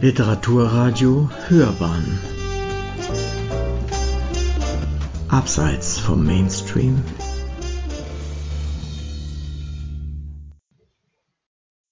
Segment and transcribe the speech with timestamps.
[0.00, 2.20] Literaturradio Hörbahn
[5.26, 7.02] Abseits vom Mainstream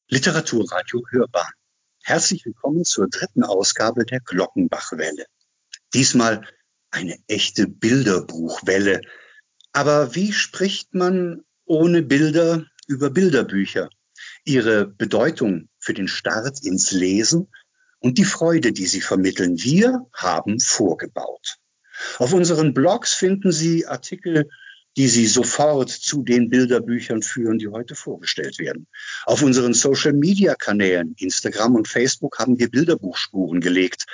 [0.08, 1.50] Literaturradio Hörbahn
[2.04, 5.27] Herzlich willkommen zur dritten Ausgabe der Glockenbachwelle.
[5.92, 6.46] Diesmal
[6.92, 9.00] eine echte Bilderbuchwelle.
[9.73, 13.91] Aber wie spricht man ohne Bilder über Bilderbücher?
[14.45, 17.48] Ihre Bedeutung für den Start ins Lesen
[17.98, 19.59] und die Freude, die sie vermitteln.
[19.59, 21.56] Wir haben vorgebaut.
[22.19, 24.48] Auf unseren Blogs finden Sie Artikel,
[24.96, 28.86] die Sie sofort zu den Bilderbüchern führen, die heute vorgestellt werden.
[29.24, 34.06] Auf unseren Social-Media-Kanälen, Instagram und Facebook, haben wir Bilderbuchspuren gelegt.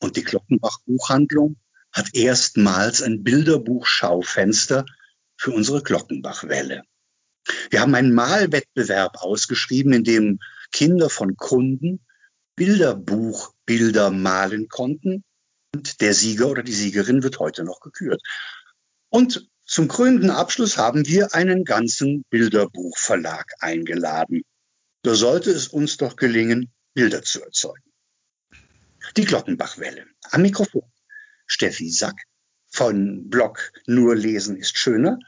[0.00, 1.56] Und die Glockenbach Buchhandlung
[1.92, 4.84] hat erstmals ein Bilderbuchschaufenster
[5.36, 6.82] für unsere Glockenbachwelle.
[7.70, 10.38] Wir haben einen Malwettbewerb ausgeschrieben, in dem
[10.70, 12.00] Kinder von Kunden
[12.62, 15.24] Bilderbuchbilder malen konnten.
[15.74, 18.22] Und der Sieger oder die Siegerin wird heute noch gekürt.
[19.08, 24.42] Und zum krönenden Abschluss haben wir einen ganzen Bilderbuchverlag eingeladen.
[25.02, 27.90] Da sollte es uns doch gelingen, Bilder zu erzeugen.
[29.16, 30.06] Die Glockenbachwelle.
[30.30, 30.84] Am Mikrofon
[31.48, 32.22] Steffi Sack
[32.68, 35.18] von Blog Nur lesen ist schöner.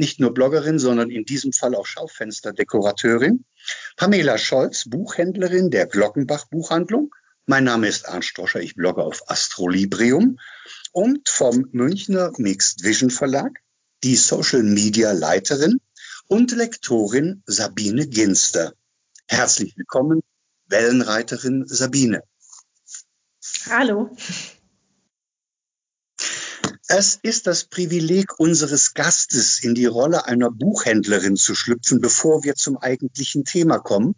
[0.00, 3.44] Nicht nur Bloggerin, sondern in diesem Fall auch Schaufensterdekorateurin.
[3.98, 7.14] Pamela Scholz, Buchhändlerin der Glockenbach Buchhandlung.
[7.44, 10.38] Mein Name ist Arndt Stroscher, ich blogge auf Astrolibrium
[10.92, 13.58] und vom Münchner Mixed Vision Verlag
[14.02, 15.82] die Social Media Leiterin
[16.28, 18.72] und Lektorin Sabine Ginster.
[19.28, 20.22] Herzlich willkommen,
[20.68, 22.22] Wellenreiterin Sabine.
[23.68, 24.16] Hallo.
[26.92, 32.56] Es ist das Privileg unseres Gastes, in die Rolle einer Buchhändlerin zu schlüpfen, bevor wir
[32.56, 34.16] zum eigentlichen Thema kommen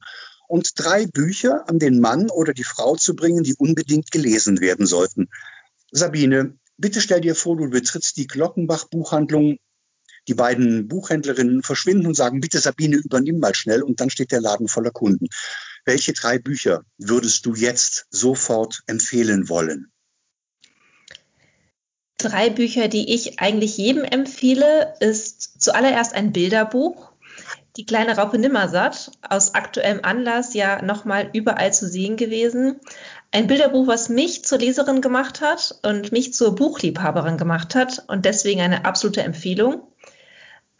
[0.48, 4.87] und drei Bücher an den Mann oder die Frau zu bringen, die unbedingt gelesen werden
[4.87, 5.28] sollten.
[5.91, 9.59] Sabine, bitte stell dir vor, du betrittst die Glockenbach Buchhandlung.
[10.27, 14.41] Die beiden Buchhändlerinnen verschwinden und sagen, bitte Sabine, übernimm mal schnell und dann steht der
[14.41, 15.27] Laden voller Kunden.
[15.84, 19.91] Welche drei Bücher würdest du jetzt sofort empfehlen wollen?
[22.22, 27.12] Drei Bücher, die ich eigentlich jedem empfehle, ist zuallererst ein Bilderbuch.
[27.77, 32.81] Die kleine Raupe Nimmersatt, aus aktuellem Anlass ja nochmal überall zu sehen gewesen.
[33.31, 38.27] Ein Bilderbuch, was mich zur Leserin gemacht hat und mich zur Buchliebhaberin gemacht hat und
[38.27, 39.83] deswegen eine absolute Empfehlung.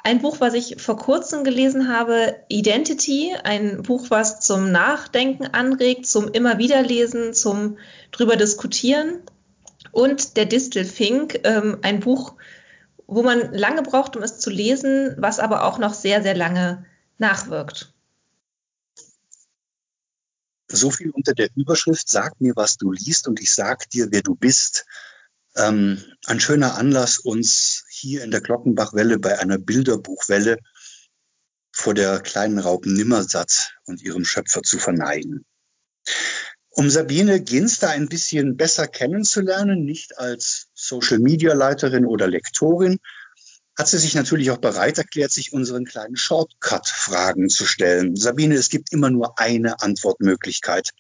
[0.05, 6.07] Ein Buch, was ich vor kurzem gelesen habe, Identity, ein Buch, was zum Nachdenken anregt,
[6.07, 7.79] zum immer wieder lesen, zum
[8.11, 9.23] drüber diskutieren
[9.93, 12.35] und Der Distelfink, ähm, ein Buch,
[13.07, 16.85] wo man lange braucht, um es zu lesen, was aber auch noch sehr, sehr lange
[17.19, 17.95] nachwirkt.
[20.69, 24.23] So viel unter der Überschrift, sag mir, was du liest und ich sag dir, wer
[24.23, 24.87] du bist.
[25.55, 30.59] Ähm, ein schöner Anlass, uns hier in der Glockenbachwelle bei einer Bilderbuchwelle
[31.71, 35.45] vor der kleinen Raupen Nimmersatz und ihrem Schöpfer zu verneigen.
[36.75, 42.99] Um Sabine Ginster ein bisschen besser kennenzulernen, nicht als Social-Media-Leiterin oder Lektorin,
[43.79, 48.17] hat sie sich natürlich auch bereit erklärt, sich unseren kleinen Shortcut-Fragen zu stellen.
[48.17, 50.91] Sabine, es gibt immer nur eine Antwortmöglichkeit.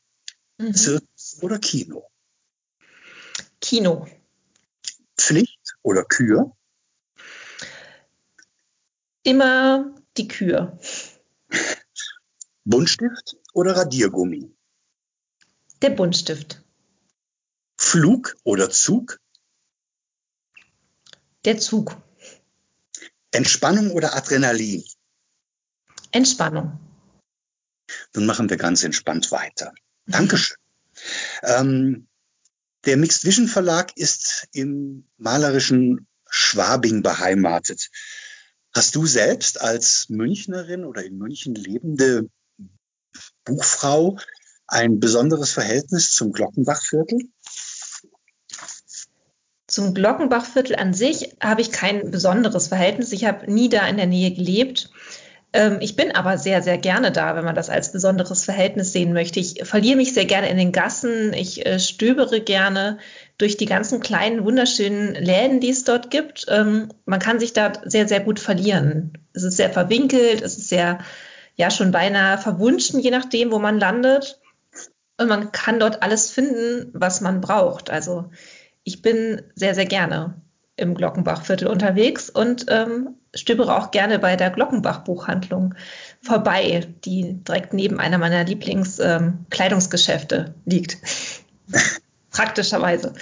[0.59, 0.75] Mhm.
[0.75, 2.09] Zirkus oder Kino?
[3.60, 4.06] Kino.
[5.16, 6.54] Pflicht oder Kür?
[9.22, 10.78] Immer die Kür.
[12.65, 14.50] Buntstift oder Radiergummi?
[15.82, 16.62] Der Buntstift.
[17.76, 19.19] Flug oder Zug?
[21.44, 22.00] Der Zug.
[23.32, 24.84] Entspannung oder Adrenalin?
[26.12, 26.78] Entspannung.
[28.15, 29.75] Nun machen wir ganz entspannt weiter.
[30.06, 30.56] Dankeschön.
[31.42, 32.06] ähm,
[32.84, 37.91] der Mixed Vision Verlag ist im malerischen Schwabing beheimatet.
[38.72, 42.31] Hast du selbst als Münchnerin oder in München lebende
[43.45, 44.18] Buchfrau
[44.72, 47.19] ein besonderes Verhältnis zum Glockenbachviertel?
[49.66, 53.13] Zum Glockenbachviertel an sich habe ich kein besonderes Verhältnis.
[53.13, 54.91] Ich habe nie da in der Nähe gelebt.
[55.53, 59.13] Ähm, ich bin aber sehr, sehr gerne da, wenn man das als besonderes Verhältnis sehen
[59.13, 59.41] möchte.
[59.41, 61.33] Ich verliere mich sehr gerne in den Gassen.
[61.34, 62.98] Ich äh, stöbere gerne
[63.39, 66.47] durch die ganzen kleinen, wunderschönen Läden, die es dort gibt.
[66.48, 69.18] Ähm, man kann sich da sehr, sehr gut verlieren.
[69.34, 70.98] Es ist sehr verwinkelt, es ist sehr,
[71.57, 74.41] ja, schon beinahe verwunschen, je nachdem, wo man landet.
[75.18, 77.91] Und man kann dort alles finden, was man braucht.
[77.91, 78.30] Also
[78.84, 80.41] ich bin sehr, sehr gerne
[80.76, 85.74] im Glockenbachviertel unterwegs und ähm, stöbere auch gerne bei der Glockenbach-Buchhandlung
[86.22, 90.98] vorbei, die direkt neben einer meiner Lieblingskleidungsgeschäfte ähm, liegt.
[92.30, 93.15] Praktischerweise.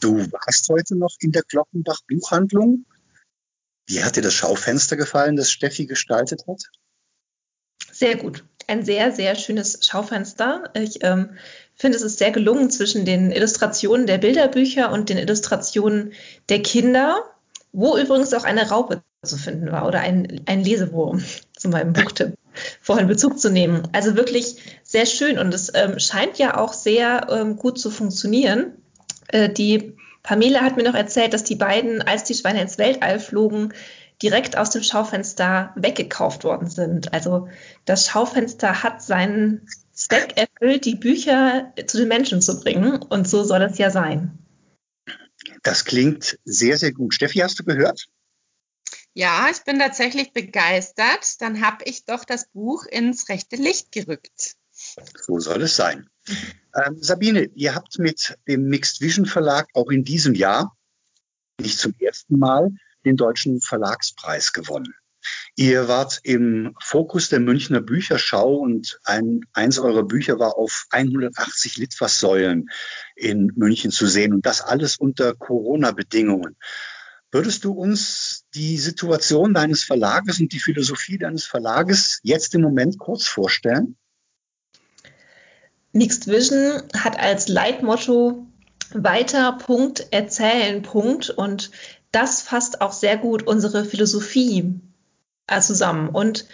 [0.00, 2.84] Du warst heute noch in der Glockenbach Buchhandlung.
[3.86, 6.62] Wie hat dir das Schaufenster gefallen, das Steffi gestaltet hat?
[7.92, 8.44] Sehr gut.
[8.66, 10.70] Ein sehr, sehr schönes Schaufenster.
[10.74, 11.30] Ich ähm,
[11.74, 16.12] finde, es ist sehr gelungen zwischen den Illustrationen der Bilderbücher und den Illustrationen
[16.48, 17.22] der Kinder,
[17.72, 21.22] wo übrigens auch eine Raupe zu finden war oder ein, ein Lesewurm
[21.56, 22.34] zu meinem Buchtipp
[22.80, 23.86] vorhin Bezug zu nehmen.
[23.92, 28.72] Also wirklich sehr schön und es ähm, scheint ja auch sehr ähm, gut zu funktionieren.
[29.28, 33.20] Äh, die Pamela hat mir noch erzählt, dass die beiden, als die Schweine ins Weltall
[33.20, 33.72] flogen,
[34.22, 37.12] direkt aus dem Schaufenster weggekauft worden sind.
[37.12, 37.48] Also
[37.84, 43.02] das Schaufenster hat seinen Zweck erfüllt, die Bücher zu den Menschen zu bringen.
[43.02, 44.38] Und so soll es ja sein.
[45.62, 47.14] Das klingt sehr, sehr gut.
[47.14, 48.06] Steffi, hast du gehört?
[49.14, 51.40] Ja, ich bin tatsächlich begeistert.
[51.40, 54.56] Dann habe ich doch das Buch ins rechte Licht gerückt.
[54.72, 56.08] So soll es sein.
[56.74, 60.76] Ähm, Sabine, ihr habt mit dem Mixed Vision Verlag auch in diesem Jahr,
[61.60, 62.72] nicht zum ersten Mal,
[63.06, 64.94] den Deutschen Verlagspreis gewonnen.
[65.56, 71.78] Ihr wart im Fokus der Münchner Bücherschau und ein, eins eurer Bücher war auf 180
[71.78, 72.68] Litfaßsäulen
[73.16, 76.56] in München zu sehen und das alles unter Corona-Bedingungen.
[77.32, 82.98] Würdest du uns die Situation deines Verlages und die Philosophie deines Verlages jetzt im Moment
[82.98, 83.96] kurz vorstellen?
[85.92, 88.46] Mixed Vision hat als Leitmotto
[88.92, 91.70] weiter Punkt erzählen Punkt und
[92.16, 94.80] das fasst auch sehr gut unsere Philosophie
[95.46, 96.46] äh, zusammen und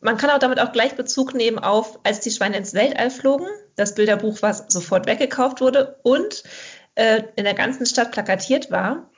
[0.00, 3.48] man kann auch damit auch gleich Bezug nehmen auf, als die Schweine ins Weltall flogen,
[3.74, 6.44] das Bilderbuch, was sofort weggekauft wurde und
[6.94, 9.10] äh, in der ganzen Stadt plakatiert war.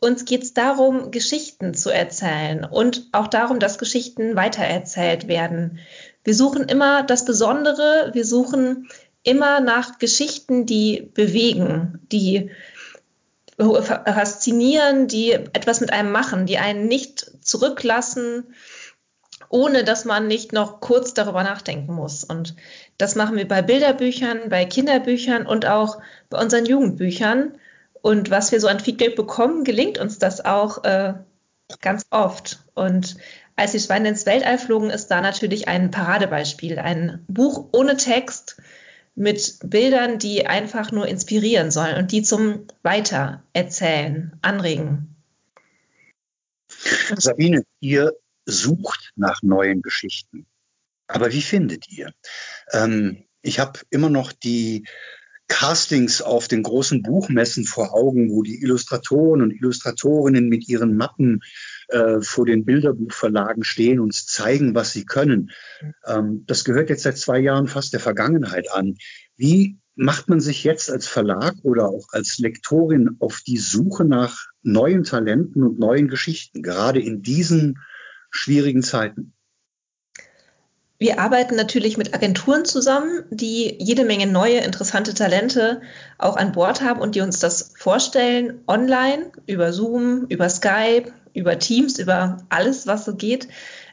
[0.00, 5.80] Uns geht es darum, Geschichten zu erzählen und auch darum, dass Geschichten weitererzählt werden.
[6.24, 8.88] Wir suchen immer das Besondere, wir suchen
[9.22, 12.50] immer nach Geschichten, die bewegen, die
[13.62, 18.54] faszinieren, die etwas mit einem machen, die einen nicht zurücklassen,
[19.48, 22.24] ohne dass man nicht noch kurz darüber nachdenken muss.
[22.24, 22.54] Und
[22.98, 26.00] das machen wir bei Bilderbüchern, bei Kinderbüchern und auch
[26.30, 27.58] bei unseren Jugendbüchern.
[28.00, 31.14] Und was wir so an Feedback bekommen, gelingt uns das auch äh,
[31.80, 32.60] ganz oft.
[32.74, 33.16] Und
[33.56, 36.78] als die Schweine ins Weltall flogen, ist da natürlich ein Paradebeispiel.
[36.78, 38.56] Ein Buch ohne Text,
[39.14, 45.16] mit Bildern, die einfach nur inspirieren sollen und die zum Weitererzählen anregen.
[47.16, 48.12] Sabine, ihr
[48.46, 50.46] sucht nach neuen Geschichten.
[51.06, 52.12] Aber wie findet ihr?
[52.72, 54.86] Ähm, ich habe immer noch die
[55.48, 61.42] Castings auf den großen Buchmessen vor Augen, wo die Illustratoren und Illustratorinnen mit ihren Mappen
[61.88, 65.50] äh, vor den Bilderbuchverlagen stehen und zeigen, was sie können.
[66.06, 68.96] Ähm, das gehört jetzt seit zwei Jahren fast der Vergangenheit an.
[69.36, 74.46] Wie macht man sich jetzt als Verlag oder auch als Lektorin auf die Suche nach
[74.62, 77.78] neuen Talenten und neuen Geschichten, gerade in diesen
[78.30, 79.34] schwierigen Zeiten?
[81.02, 85.82] Wir arbeiten natürlich mit Agenturen zusammen, die jede Menge neue, interessante Talente
[86.16, 91.58] auch an Bord haben und die uns das vorstellen, online, über Zoom, über Skype, über
[91.58, 93.48] Teams, über alles, was so geht,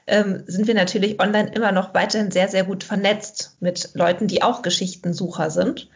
[0.08, 4.42] ähm, sind wir natürlich online immer noch weiterhin sehr, sehr gut vernetzt mit Leuten, die
[4.42, 5.90] auch Geschichtensucher sind.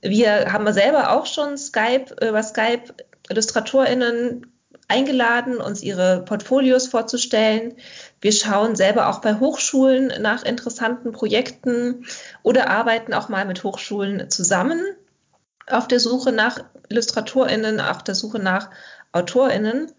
[0.00, 2.94] Wir haben selber auch schon Skype, über Skype
[3.30, 4.46] IllustratorInnen
[4.88, 7.74] eingeladen, uns ihre Portfolios vorzustellen.
[8.20, 12.06] Wir schauen selber auch bei Hochschulen nach interessanten Projekten
[12.42, 14.80] oder arbeiten auch mal mit Hochschulen zusammen
[15.66, 16.58] auf der Suche nach
[16.88, 18.70] IllustratorInnen, auf der Suche nach
[19.12, 19.92] AutorInnen.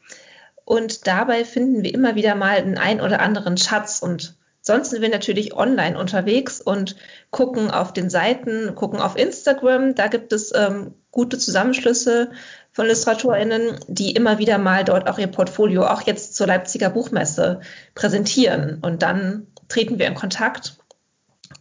[0.69, 5.01] Und dabei finden wir immer wieder mal einen ein oder anderen Schatz und Sonst sind
[5.01, 6.97] wir natürlich online unterwegs und
[7.31, 9.95] gucken auf den Seiten, gucken auf Instagram.
[9.95, 12.31] Da gibt es ähm, gute Zusammenschlüsse
[12.71, 17.61] von IllustratorInnen, die immer wieder mal dort auch ihr Portfolio auch jetzt zur Leipziger Buchmesse
[17.95, 18.79] präsentieren.
[18.81, 20.77] Und dann treten wir in Kontakt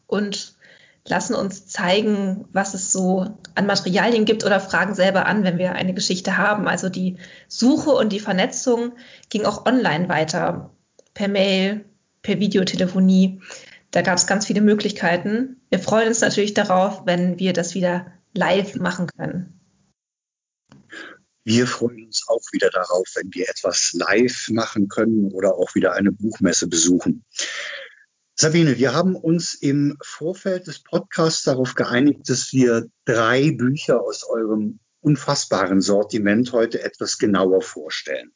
[0.08, 0.57] und
[1.08, 5.72] lassen uns zeigen, was es so an Materialien gibt oder fragen selber an, wenn wir
[5.72, 6.68] eine Geschichte haben.
[6.68, 7.16] Also die
[7.48, 8.92] Suche und die Vernetzung
[9.28, 10.70] ging auch online weiter,
[11.14, 11.84] per Mail,
[12.22, 13.40] per Videotelefonie.
[13.90, 15.60] Da gab es ganz viele Möglichkeiten.
[15.70, 19.58] Wir freuen uns natürlich darauf, wenn wir das wieder live machen können.
[21.44, 25.94] Wir freuen uns auch wieder darauf, wenn wir etwas live machen können oder auch wieder
[25.94, 27.24] eine Buchmesse besuchen.
[28.40, 34.22] Sabine, wir haben uns im Vorfeld des Podcasts darauf geeinigt, dass wir drei Bücher aus
[34.22, 38.30] eurem unfassbaren Sortiment heute etwas genauer vorstellen.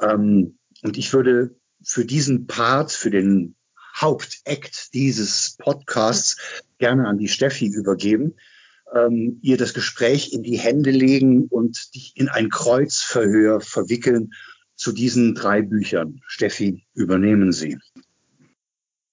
[0.00, 3.54] Ähm, und ich würde für diesen Part, für den
[3.96, 8.34] Hauptakt dieses Podcasts gerne an die Steffi übergeben.
[8.92, 14.32] ähm, ihr das Gespräch in die Hände legen und dich in ein Kreuzverhör verwickeln
[14.74, 16.20] zu diesen drei Büchern.
[16.26, 17.78] Steffi, übernehmen Sie.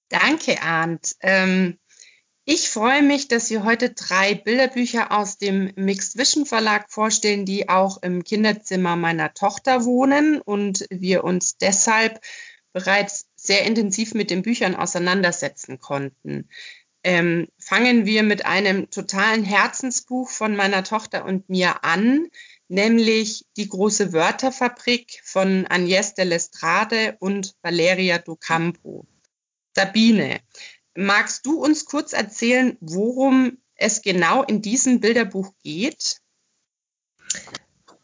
[0.08, 1.16] Danke, Arndt.
[1.20, 1.78] Ähm,
[2.50, 7.68] ich freue mich, dass wir heute drei Bilderbücher aus dem Mixed Vision Verlag vorstellen, die
[7.68, 12.22] auch im Kinderzimmer meiner Tochter wohnen und wir uns deshalb
[12.72, 16.48] bereits sehr intensiv mit den Büchern auseinandersetzen konnten.
[17.04, 22.28] Ähm, fangen wir mit einem totalen Herzensbuch von meiner Tochter und mir an,
[22.68, 29.06] nämlich Die große Wörterfabrik von Agnès de Lestrade und Valeria Docampo.
[29.78, 30.40] Sabine,
[30.96, 36.16] magst du uns kurz erzählen, worum es genau in diesem Bilderbuch geht?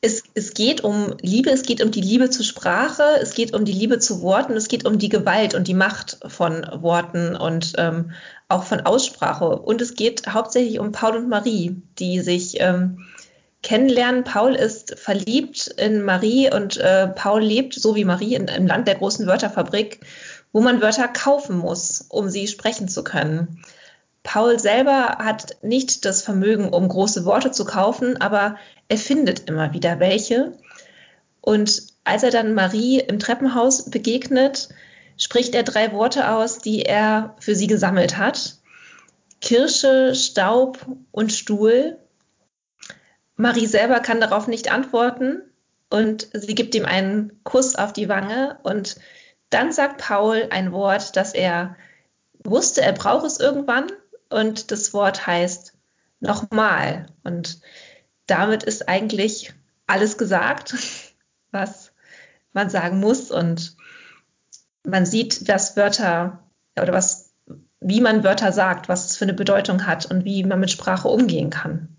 [0.00, 3.64] Es, es, geht um Liebe, es geht um die Liebe zur Sprache, es geht um
[3.64, 7.72] die Liebe zu Worten, es geht um die Gewalt und die Macht von Worten und
[7.76, 8.12] ähm,
[8.48, 9.48] auch von Aussprache.
[9.48, 13.04] Und es geht hauptsächlich um Paul und Marie, die sich ähm,
[13.64, 14.22] kennenlernen.
[14.22, 18.86] Paul ist verliebt in Marie und äh, Paul lebt so wie Marie in, im Land
[18.86, 19.98] der großen Wörterfabrik
[20.54, 23.60] wo man Wörter kaufen muss, um sie sprechen zu können.
[24.22, 28.56] Paul selber hat nicht das Vermögen, um große Worte zu kaufen, aber
[28.88, 30.52] er findet immer wieder welche.
[31.40, 34.68] Und als er dann Marie im Treppenhaus begegnet,
[35.18, 38.58] spricht er drei Worte aus, die er für sie gesammelt hat.
[39.40, 41.98] Kirsche, Staub und Stuhl.
[43.34, 45.42] Marie selber kann darauf nicht antworten
[45.90, 48.96] und sie gibt ihm einen Kuss auf die Wange und
[49.54, 51.76] dann sagt Paul ein Wort, das er
[52.42, 53.86] wusste, er braucht es irgendwann.
[54.28, 55.74] Und das Wort heißt
[56.18, 57.06] nochmal.
[57.22, 57.60] Und
[58.26, 59.54] damit ist eigentlich
[59.86, 60.74] alles gesagt,
[61.52, 61.92] was
[62.52, 63.30] man sagen muss.
[63.30, 63.76] Und
[64.82, 66.42] man sieht, dass Wörter
[66.76, 67.32] oder was,
[67.78, 71.06] wie man Wörter sagt, was es für eine Bedeutung hat und wie man mit Sprache
[71.06, 71.96] umgehen kann.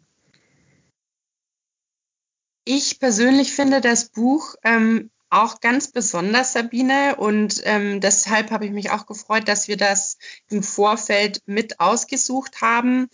[2.66, 7.15] Ich persönlich finde das Buch ähm, auch ganz besonders, Sabine.
[7.17, 10.17] Und ähm, deshalb habe ich mich auch gefreut, dass wir das
[10.50, 13.08] im Vorfeld mit ausgesucht haben.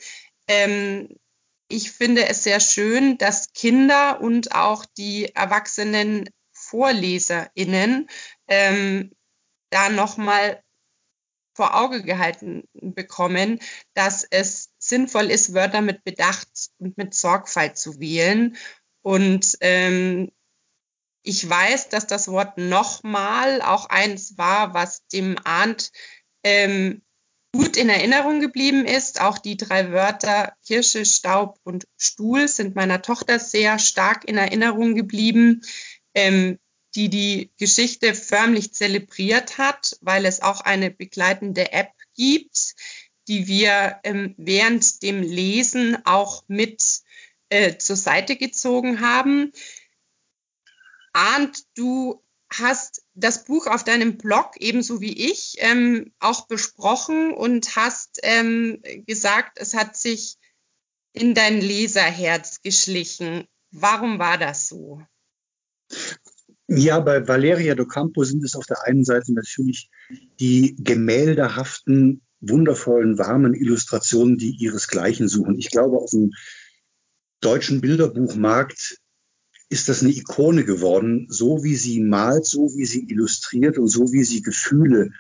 [0.48, 1.10] Ähm,
[1.68, 8.10] ich finde es sehr schön, dass Kinder und auch die erwachsenen VorleserInnen
[8.48, 9.12] ähm,
[9.70, 10.62] da nochmal
[11.54, 13.60] vor Auge gehalten bekommen,
[13.94, 18.58] dass es sinnvoll ist, Wörter mit Bedacht und mit Sorgfalt zu wählen.
[19.02, 20.32] Und ähm,
[21.24, 25.92] ich weiß, dass das Wort nochmal auch eins war, was dem Arndt
[26.44, 27.02] ähm,
[27.54, 29.22] gut in Erinnerung geblieben ist.
[29.22, 34.96] Auch die drei Wörter Kirsche, Staub und Stuhl sind meiner Tochter sehr stark in Erinnerung
[34.96, 35.62] geblieben,
[36.16, 36.58] ähm,
[36.96, 42.76] die die Geschichte förmlich zelebriert hat, weil es auch eine begleitende App gibt,
[43.28, 47.02] die wir ähm, während dem Lesen auch mit
[47.50, 49.52] äh, zur Seite gezogen haben.
[51.14, 57.76] Arndt, du hast das Buch auf deinem Blog ebenso wie ich ähm, auch besprochen und
[57.76, 60.38] hast ähm, gesagt, es hat sich
[61.14, 63.46] in dein Leserherz geschlichen.
[63.72, 65.02] Warum war das so?
[66.68, 69.90] Ja, bei Valeria do Campo sind es auf der einen Seite natürlich
[70.40, 75.58] die gemäldehaften, wundervollen, warmen Illustrationen, die ihresgleichen suchen.
[75.60, 76.32] Ich glaube, auf dem
[77.42, 79.01] deutschen Bilderbuchmarkt
[79.72, 84.12] ist das eine Ikone geworden, so wie sie malt, so wie sie illustriert und so
[84.12, 85.12] wie sie Gefühle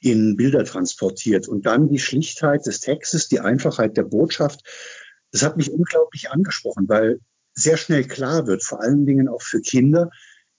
[0.00, 1.46] in Bilder transportiert.
[1.46, 4.66] Und dann die Schlichtheit des Textes, die Einfachheit der Botschaft.
[5.30, 7.20] Das hat mich unglaublich angesprochen, weil
[7.52, 10.10] sehr schnell klar wird, vor allen Dingen auch für Kinder,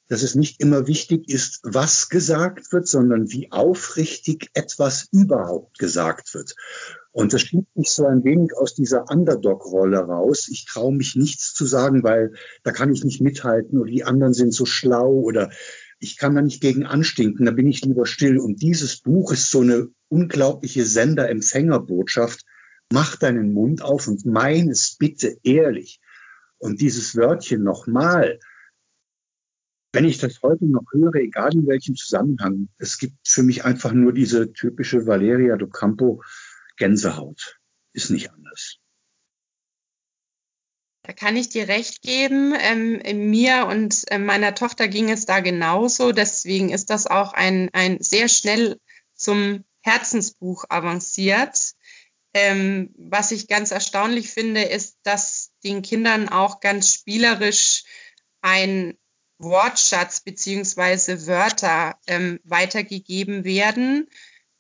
[0.10, 6.34] dass es nicht immer wichtig ist, was gesagt wird, sondern wie aufrichtig etwas überhaupt gesagt
[6.34, 6.56] wird.
[7.12, 10.48] Und das schiebt mich so ein wenig aus dieser Underdog-Rolle raus.
[10.50, 14.34] Ich traue mich nichts zu sagen, weil da kann ich nicht mithalten oder die anderen
[14.34, 15.52] sind so schlau oder
[16.00, 18.40] ich kann da nicht gegen anstinken, da bin ich lieber still.
[18.40, 22.46] Und dieses Buch ist so eine unglaubliche Sender-Empfänger-Botschaft.
[22.92, 26.00] Mach deinen Mund auf und mein es bitte ehrlich.
[26.58, 28.40] Und dieses Wörtchen nochmal,
[29.92, 33.92] wenn ich das heute noch höre, egal in welchem Zusammenhang, es gibt für mich einfach
[33.92, 36.24] nur diese typische Valeria do Campo
[36.78, 37.60] Gänsehaut.
[37.94, 38.78] Ist nicht anders.
[41.04, 42.54] Da kann ich dir recht geben.
[42.56, 46.12] Ähm, mir und äh, meiner Tochter ging es da genauso.
[46.12, 48.80] Deswegen ist das auch ein, ein sehr schnell
[49.16, 51.74] zum Herzensbuch avanciert.
[52.36, 57.86] Ähm, was ich ganz erstaunlich finde, ist, dass den Kindern auch ganz spielerisch
[58.42, 58.96] ein
[59.40, 64.08] Wortschatz beziehungsweise Wörter ähm, weitergegeben werden.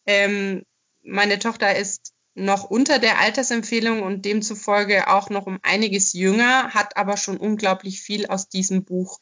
[0.05, 0.63] Ähm,
[1.03, 6.95] meine Tochter ist noch unter der Altersempfehlung und demzufolge auch noch um einiges jünger, hat
[6.97, 9.19] aber schon unglaublich viel aus diesem Buch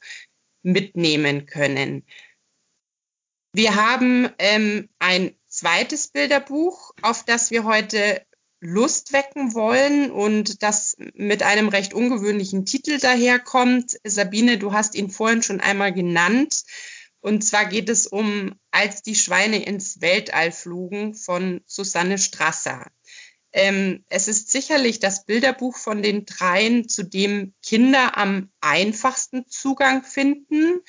[0.62, 2.06] mitnehmen können.
[3.54, 8.27] Wir haben ähm, ein zweites Bilderbuch, auf das wir heute
[8.60, 13.98] Lust wecken wollen und das mit einem recht ungewöhnlichen Titel daherkommt.
[14.04, 16.64] Sabine, du hast ihn vorhin schon einmal genannt.
[17.20, 22.90] Und zwar geht es um Als die Schweine ins Weltall flogen von Susanne Strasser.
[23.54, 30.04] Ähm, es ist sicherlich das Bilderbuch von den dreien, zu dem Kinder am einfachsten Zugang
[30.04, 30.80] finden.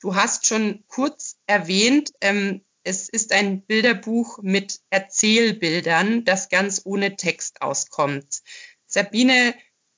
[0.00, 7.16] Du hast schon kurz erwähnt, ähm, es ist ein Bilderbuch mit Erzählbildern, das ganz ohne
[7.16, 8.42] Text auskommt.
[8.86, 9.54] Sabine,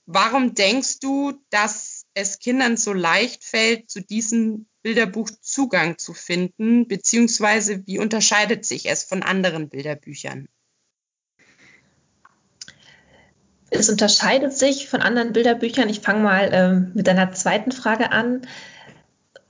[0.07, 6.89] warum denkst du, dass es Kindern so leicht fällt, zu diesem Bilderbuch Zugang zu finden,
[6.89, 10.49] beziehungsweise wie unterscheidet sich es von anderen Bilderbüchern?
[13.71, 15.89] Es unterscheidet sich von anderen Bilderbüchern.
[15.89, 18.43] Ich fange mal ähm, mit deiner zweiten Frage an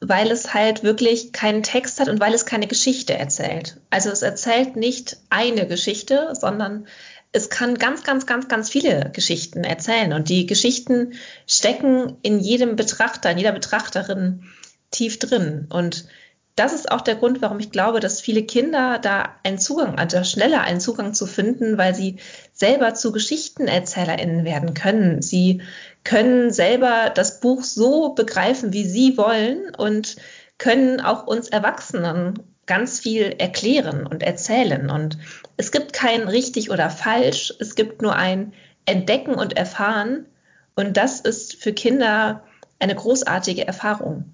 [0.03, 3.79] weil es halt wirklich keinen Text hat und weil es keine Geschichte erzählt.
[3.89, 6.87] Also es erzählt nicht eine Geschichte, sondern
[7.31, 10.13] es kann ganz, ganz, ganz, ganz viele Geschichten erzählen.
[10.13, 11.15] Und die Geschichten
[11.47, 14.43] stecken in jedem Betrachter, in jeder Betrachterin
[14.91, 15.67] tief drin.
[15.71, 16.07] Und
[16.55, 20.23] das ist auch der Grund, warum ich glaube, dass viele Kinder da einen Zugang, also
[20.23, 22.17] schneller einen Zugang zu finden, weil sie
[22.53, 25.23] selber zu GeschichtenerzählerInnen werden können.
[25.23, 25.63] Sie
[26.05, 30.17] können selber das Buch so begreifen, wie sie wollen und
[30.59, 34.91] können auch uns Erwachsenen ganz viel erklären und erzählen.
[34.91, 35.19] Und
[35.57, 38.53] es gibt kein richtig oder falsch, es gibt nur ein
[38.85, 40.27] Entdecken und Erfahren.
[40.75, 42.43] Und das ist für Kinder
[42.79, 44.33] eine großartige Erfahrung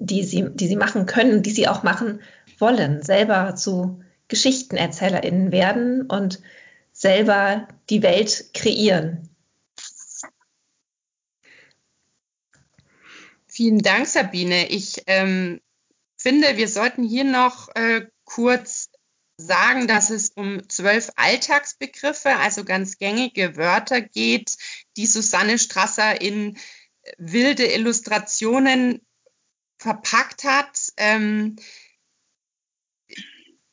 [0.00, 2.20] die sie, die sie machen können, die sie auch machen
[2.58, 6.40] wollen, selber zu GeschichtenerzählerInnen werden und
[6.92, 9.28] selber die Welt kreieren.
[13.46, 14.70] Vielen Dank, Sabine.
[14.70, 15.60] Ich ähm,
[16.16, 18.90] finde, wir sollten hier noch äh, kurz
[19.36, 24.56] sagen, dass es um zwölf Alltagsbegriffe, also ganz gängige Wörter geht,
[24.96, 26.58] die Susanne Strasser in
[27.18, 29.00] wilde Illustrationen
[29.80, 30.92] verpackt hat.
[30.98, 31.56] Ähm,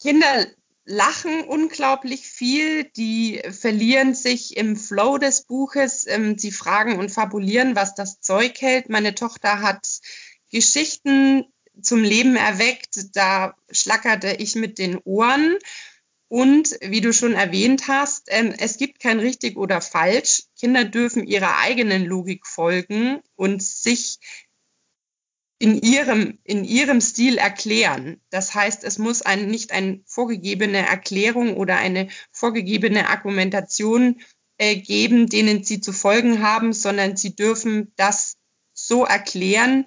[0.02, 0.48] Kinder
[0.86, 7.76] lachen unglaublich viel, die verlieren sich im Flow des Buches, ähm, sie fragen und fabulieren,
[7.76, 8.90] was das Zeug hält.
[8.90, 9.86] Meine Tochter hat
[10.50, 11.46] Geschichten
[11.82, 15.58] zum Leben erweckt, da schlackerte ich mit den Ohren.
[16.30, 20.44] Und wie du schon erwähnt hast, ähm, es gibt kein richtig oder falsch.
[20.60, 24.20] Kinder dürfen ihrer eigenen Logik folgen und sich
[25.60, 28.22] in ihrem, in ihrem Stil erklären.
[28.30, 34.22] Das heißt, es muss ein, nicht eine vorgegebene Erklärung oder eine vorgegebene Argumentation
[34.58, 38.38] äh, geben, denen sie zu folgen haben, sondern sie dürfen das
[38.74, 39.86] so erklären,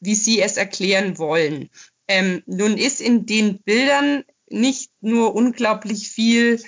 [0.00, 1.70] wie sie es erklären wollen.
[2.08, 6.62] Ähm, nun ist in den Bildern nicht nur unglaublich viel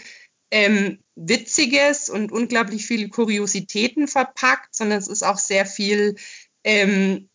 [0.51, 6.17] ähm, Witziges und unglaublich viele Kuriositäten verpackt, sondern es ist auch sehr viel
[6.63, 7.29] ähm,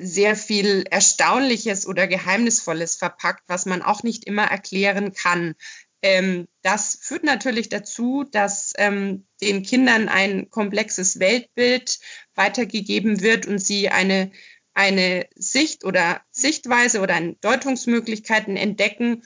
[0.00, 5.54] sehr viel Erstaunliches oder Geheimnisvolles verpackt, was man auch nicht immer erklären kann.
[6.02, 11.98] Ähm, das führt natürlich dazu, dass ähm, den Kindern ein komplexes Weltbild
[12.34, 14.30] weitergegeben wird und sie eine,
[14.74, 19.24] eine Sicht oder Sichtweise oder Deutungsmöglichkeiten entdecken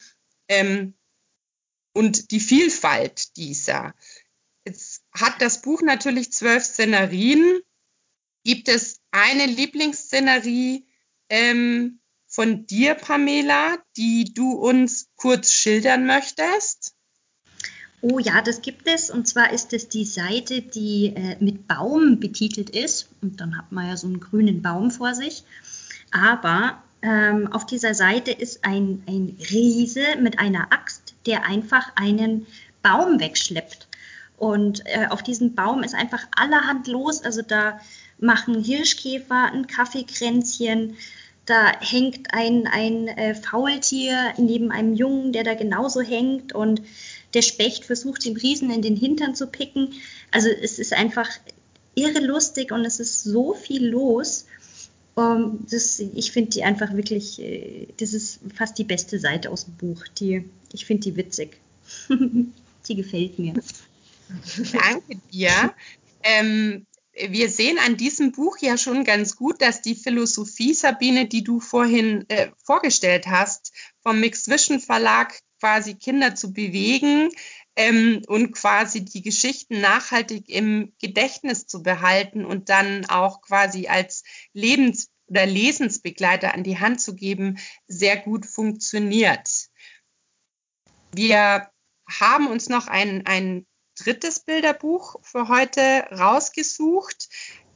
[0.48, 0.94] ähm,
[1.92, 3.94] und die Vielfalt dieser.
[4.64, 7.60] Jetzt hat das Buch natürlich zwölf Szenarien
[8.44, 10.86] Gibt es eine Lieblingsszenerie
[11.28, 16.94] ähm, von dir, Pamela, die du uns kurz schildern möchtest?
[18.02, 19.10] Oh ja, das gibt es.
[19.10, 23.10] Und zwar ist es die Seite, die äh, mit Baum betitelt ist.
[23.20, 25.44] Und dann hat man ja so einen grünen Baum vor sich.
[26.10, 32.46] Aber ähm, auf dieser Seite ist ein, ein Riese mit einer Axt, der einfach einen
[32.82, 33.88] Baum wegschleppt.
[34.38, 37.22] Und äh, auf diesem Baum ist einfach allerhand los.
[37.22, 37.78] Also da
[38.20, 40.96] machen Hirschkäfer ein Kaffeekränzchen.
[41.46, 46.54] Da hängt ein, ein äh, Faultier neben einem Jungen, der da genauso hängt.
[46.54, 46.82] Und
[47.34, 49.94] der Specht versucht, den Riesen in den Hintern zu picken.
[50.30, 51.28] Also es ist einfach
[51.94, 54.46] irre lustig und es ist so viel los.
[55.14, 59.50] Um, ähm, das, ich finde die einfach wirklich, äh, das ist fast die beste Seite
[59.50, 60.06] aus dem Buch.
[60.18, 61.56] Die, ich finde die witzig.
[62.08, 63.54] die gefällt mir.
[64.72, 65.74] Danke dir.
[66.22, 66.86] Ähm,
[67.28, 71.60] wir sehen an diesem Buch ja schon ganz gut, dass die Philosophie, Sabine, die du
[71.60, 77.30] vorhin äh, vorgestellt hast, vom Mixed Vision Verlag quasi Kinder zu bewegen,
[77.76, 84.24] ähm, und quasi die Geschichten nachhaltig im Gedächtnis zu behalten und dann auch quasi als
[84.52, 89.68] Lebens- oder Lesensbegleiter an die Hand zu geben, sehr gut funktioniert.
[91.12, 91.70] Wir
[92.08, 93.66] haben uns noch ein, ein
[94.04, 97.28] drittes Bilderbuch für heute rausgesucht.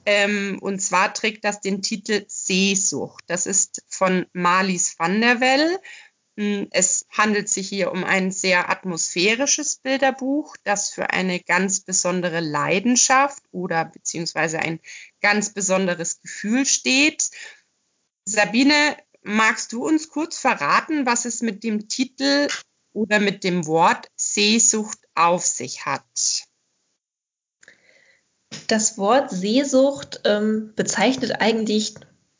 [0.06, 3.24] Ähm, und zwar trägt das den Titel Seesucht.
[3.26, 5.78] Das ist von Marlies van der Well.
[6.36, 12.40] Hm, es handelt sich hier um ein sehr atmosphärisches Bilderbuch, das für eine ganz besondere
[12.40, 14.80] Leidenschaft oder beziehungsweise ein
[15.20, 17.30] ganz besonderes Gefühl steht.
[18.26, 22.48] Sabine, magst du uns kurz verraten, was es mit dem Titel
[22.92, 26.02] oder mit dem Wort Seesucht auf sich hat?
[28.66, 31.94] Das Wort Seesucht ähm, bezeichnet eigentlich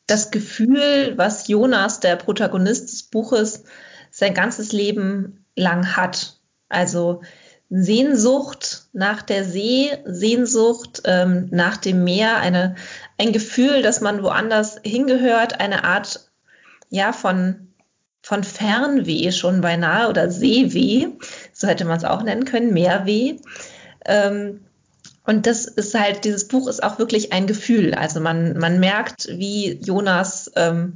[0.05, 3.63] das Gefühl, was Jonas, der Protagonist des Buches,
[4.11, 6.39] sein ganzes Leben lang hat.
[6.67, 7.21] Also
[7.69, 12.75] Sehnsucht nach der See, Sehnsucht ähm, nach dem Meer, eine,
[13.17, 16.29] ein Gefühl, dass man woanders hingehört, eine Art
[16.89, 17.73] ja von,
[18.21, 21.17] von Fernweh schon beinahe oder Seeweh,
[21.55, 23.37] so hätte man es auch nennen können, Meerweh.
[24.05, 24.59] Ähm,
[25.25, 27.95] und das ist halt, dieses Buch ist auch wirklich ein Gefühl.
[27.95, 30.95] Also man, man merkt, wie Jonas ähm,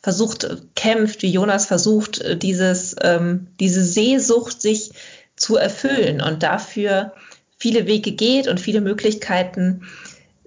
[0.00, 4.90] versucht, kämpft, wie Jonas versucht, dieses, ähm, diese Sehnsucht sich
[5.36, 7.14] zu erfüllen und dafür
[7.56, 9.82] viele Wege geht und viele Möglichkeiten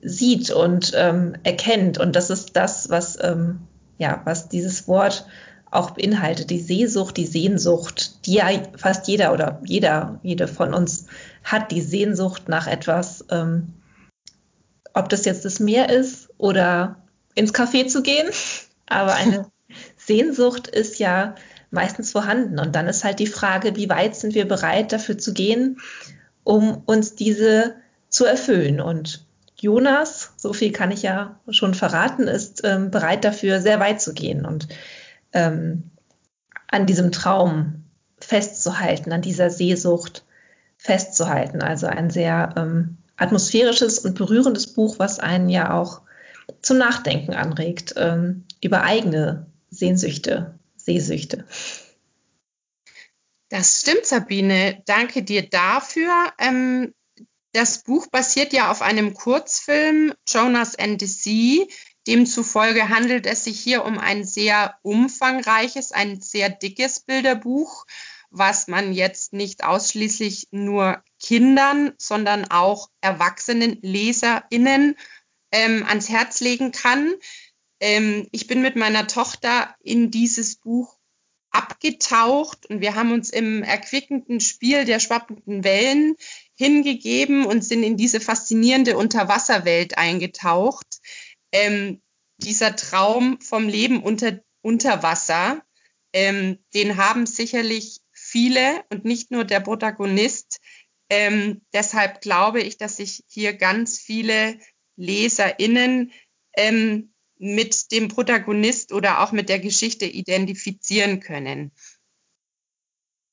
[0.01, 1.97] sieht und ähm, erkennt.
[1.97, 3.61] Und das ist das, was, ähm,
[3.97, 5.25] ja, was dieses Wort
[5.75, 11.05] auch beinhaltet, die Sehnsucht, die Sehnsucht, die ja fast jeder oder jeder, jede von uns
[11.43, 13.73] hat, die Sehnsucht nach etwas, ähm,
[14.93, 17.03] ob das jetzt das Meer ist oder
[17.35, 18.29] ins Café zu gehen,
[18.87, 19.47] aber eine
[19.97, 21.35] Sehnsucht ist ja
[21.71, 22.59] meistens vorhanden.
[22.59, 25.79] Und dann ist halt die Frage, wie weit sind wir bereit dafür zu gehen,
[26.43, 27.75] um uns diese
[28.09, 28.79] zu erfüllen.
[28.79, 29.25] Und
[29.59, 34.13] Jonas, so viel kann ich ja schon verraten, ist ähm, bereit dafür, sehr weit zu
[34.13, 34.45] gehen.
[34.45, 34.67] Und
[35.33, 35.91] ähm,
[36.67, 37.85] an diesem Traum
[38.19, 40.25] festzuhalten, an dieser Sehnsucht
[40.77, 41.61] festzuhalten.
[41.61, 46.01] Also ein sehr ähm, atmosphärisches und berührendes Buch, was einen ja auch
[46.61, 51.45] zum Nachdenken anregt ähm, über eigene Sehnsüchte, Sehsüchte.
[53.49, 54.81] Das stimmt, Sabine.
[54.85, 56.11] Danke dir dafür.
[56.39, 56.93] Ähm,
[57.53, 61.67] das Buch basiert ja auf einem Kurzfilm Jonas and the Sea,
[62.07, 67.85] Demzufolge handelt es sich hier um ein sehr umfangreiches, ein sehr dickes Bilderbuch,
[68.29, 74.95] was man jetzt nicht ausschließlich nur Kindern, sondern auch erwachsenen LeserInnen
[75.51, 77.13] ähm, ans Herz legen kann.
[77.79, 80.97] Ähm, ich bin mit meiner Tochter in dieses Buch
[81.49, 86.15] abgetaucht und wir haben uns im erquickenden Spiel der schwappenden Wellen
[86.55, 90.94] hingegeben und sind in diese faszinierende Unterwasserwelt eingetaucht
[91.55, 92.01] ähm,
[92.37, 95.63] dieser Traum vom Leben unter, unter Wasser,
[96.11, 100.59] ähm, den haben sicherlich viele und nicht nur der Protagonist.
[101.09, 104.59] Ähm, deshalb glaube ich, dass sich hier ganz viele
[104.97, 106.11] LeserInnen
[106.57, 111.71] ähm, mit dem Protagonist oder auch mit der Geschichte identifizieren können.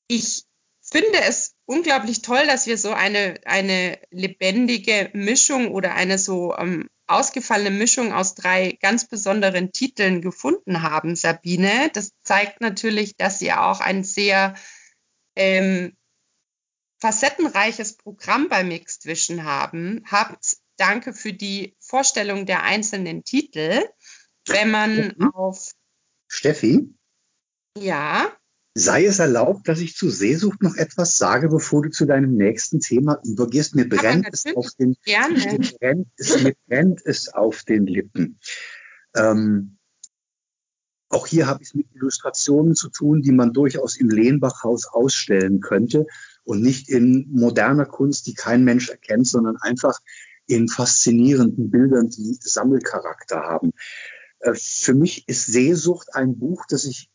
[0.07, 0.43] Ich
[0.81, 6.89] finde es unglaublich toll, dass wir so eine, eine lebendige Mischung oder eine so ähm,
[7.07, 11.89] ausgefallene Mischung aus drei ganz besonderen Titeln gefunden haben, Sabine.
[11.93, 14.55] Das zeigt natürlich, dass ihr auch ein sehr
[15.35, 15.95] ähm,
[16.99, 20.03] facettenreiches Programm bei Mixed Vision haben.
[20.09, 23.83] Habt danke für die Vorstellung der einzelnen Titel.
[24.47, 25.71] Wenn man auf
[26.27, 26.93] Steffi?
[27.77, 28.31] Ja.
[28.75, 32.79] Sei es erlaubt, dass ich zu Sehnsucht noch etwas sage, bevor du zu deinem nächsten
[32.79, 33.75] Thema übergehst.
[33.75, 35.59] Mir brennt es auf den, Gerne.
[35.59, 38.39] Mir brennt es, mir brennt es auf den Lippen.
[39.15, 39.77] Ähm,
[41.09, 45.61] auch hier habe ich es mit Illustrationen zu tun, die man durchaus im Lehnbachhaus ausstellen
[45.61, 46.07] könnte
[46.43, 49.99] und nicht in moderner Kunst, die kein Mensch erkennt, sondern einfach
[50.47, 53.71] in faszinierenden Bildern, die Sammelcharakter haben.
[54.39, 57.11] Äh, für mich ist Sehnsucht ein Buch, das ich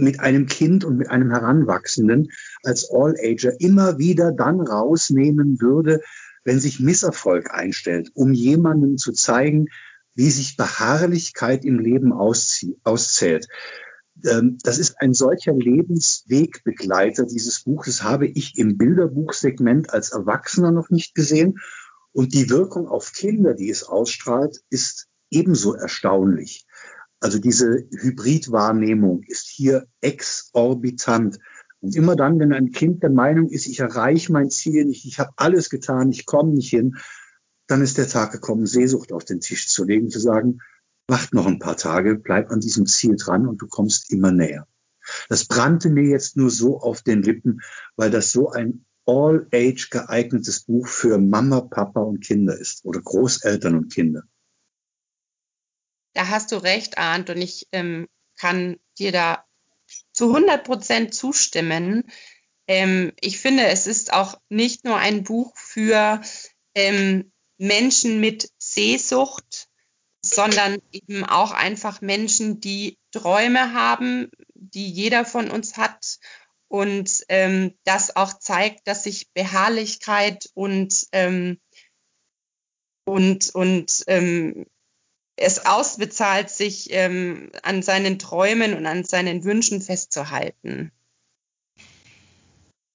[0.00, 2.28] mit einem Kind und mit einem Heranwachsenden
[2.62, 6.00] als All-Ager immer wieder dann rausnehmen würde,
[6.44, 9.66] wenn sich Misserfolg einstellt, um jemandem zu zeigen,
[10.14, 13.48] wie sich Beharrlichkeit im Leben auszählt.
[14.24, 20.90] Ähm, das ist ein solcher Lebenswegbegleiter dieses Buches, habe ich im Bilderbuchsegment als Erwachsener noch
[20.90, 21.58] nicht gesehen.
[22.12, 26.64] Und die Wirkung auf Kinder, die es ausstrahlt, ist ebenso erstaunlich.
[27.24, 31.38] Also diese Hybridwahrnehmung ist hier exorbitant.
[31.80, 35.18] Und immer dann, wenn ein Kind der Meinung ist, ich erreiche mein Ziel nicht, ich
[35.18, 36.98] habe alles getan, ich komme nicht hin,
[37.66, 40.58] dann ist der Tag gekommen, Sehnsucht auf den Tisch zu legen, zu sagen,
[41.08, 44.68] wacht noch ein paar Tage, bleib an diesem Ziel dran und du kommst immer näher.
[45.30, 47.62] Das brannte mir jetzt nur so auf den Lippen,
[47.96, 53.78] weil das so ein all-age geeignetes Buch für Mama, Papa und Kinder ist oder Großeltern
[53.78, 54.24] und Kinder.
[56.14, 59.44] Da hast du recht, Arndt, und ich ähm, kann dir da
[60.12, 62.04] zu 100 Prozent zustimmen.
[62.66, 66.20] Ähm, ich finde, es ist auch nicht nur ein Buch für
[66.74, 69.68] ähm, Menschen mit Sehsucht,
[70.24, 76.18] sondern eben auch einfach Menschen, die Träume haben, die jeder von uns hat
[76.68, 81.60] und ähm, das auch zeigt, dass sich Beharrlichkeit und ähm,
[83.04, 84.66] und und ähm,
[85.36, 90.92] es ausbezahlt, sich ähm, an seinen Träumen und an seinen Wünschen festzuhalten.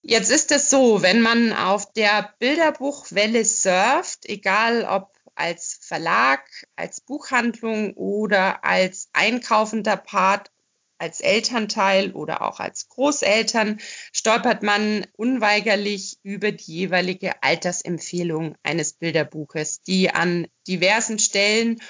[0.02, 6.42] Jetzt ist es so, wenn man auf der Bilderbuchwelle surft, egal ob als Verlag,
[6.76, 10.52] als Buchhandlung oder als einkaufender Part,
[10.98, 13.80] als Elternteil oder auch als Großeltern,
[14.12, 21.82] stolpert man unweigerlich über die jeweilige Altersempfehlung eines Bilderbuches, die an diversen Stellen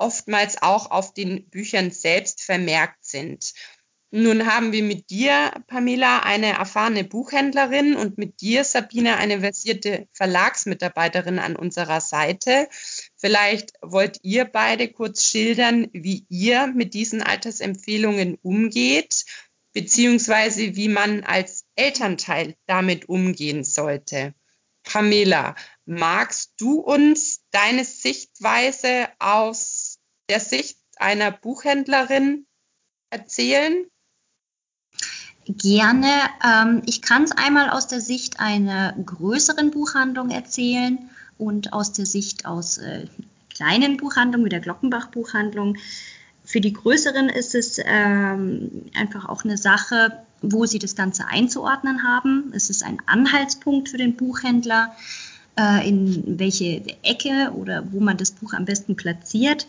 [0.00, 3.52] oftmals auch auf den Büchern selbst vermerkt sind.
[4.12, 10.08] Nun haben wir mit dir, Pamela, eine erfahrene Buchhändlerin und mit dir, Sabine, eine versierte
[10.14, 12.68] Verlagsmitarbeiterin an unserer Seite.
[13.16, 19.26] Vielleicht wollt ihr beide kurz schildern, wie ihr mit diesen Altersempfehlungen umgeht,
[19.74, 24.34] beziehungsweise wie man als Elternteil damit umgehen sollte.
[24.82, 29.79] Pamela, magst du uns deine Sichtweise aus
[30.30, 32.46] der Sicht einer Buchhändlerin
[33.10, 33.84] erzählen?
[35.46, 36.08] Gerne.
[36.44, 42.06] Ähm, ich kann es einmal aus der Sicht einer größeren Buchhandlung erzählen und aus der
[42.06, 43.06] Sicht aus äh,
[43.52, 45.76] kleinen Buchhandlungen wie der Glockenbach Buchhandlung.
[46.44, 52.04] Für die größeren ist es ähm, einfach auch eine Sache, wo sie das Ganze einzuordnen
[52.04, 52.52] haben.
[52.54, 54.94] Es ist ein Anhaltspunkt für den Buchhändler,
[55.58, 59.66] äh, in welche Ecke oder wo man das Buch am besten platziert.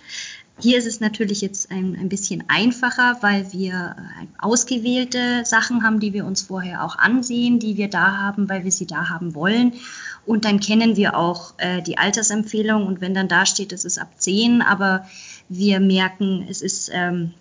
[0.59, 5.99] Hier ist es natürlich jetzt ein, ein bisschen einfacher, weil wir äh, ausgewählte Sachen haben,
[5.99, 9.33] die wir uns vorher auch ansehen, die wir da haben, weil wir sie da haben
[9.33, 9.73] wollen.
[10.25, 12.85] Und dann kennen wir auch äh, die Altersempfehlung.
[12.85, 15.05] Und wenn dann da steht, es ist ab 10, aber
[15.49, 17.33] wir merken, es ist ähm,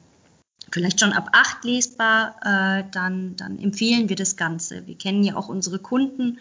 [0.73, 4.87] vielleicht schon ab 8 lesbar, äh, dann, dann empfehlen wir das Ganze.
[4.87, 6.39] Wir kennen ja auch unsere Kunden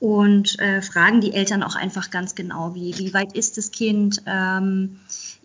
[0.00, 4.22] und äh, fragen die Eltern auch einfach ganz genau, wie, wie weit ist das Kind.
[4.26, 5.00] Ähm,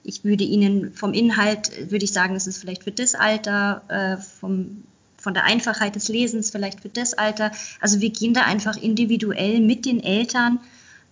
[0.10, 4.17] ich würde Ihnen vom Inhalt, würde ich sagen, es ist vielleicht für das Alter, äh,
[4.17, 4.84] vom,
[5.17, 7.52] von der Einfachheit des Lesens vielleicht für das Alter.
[7.80, 10.60] Also wir gehen da einfach individuell mit den Eltern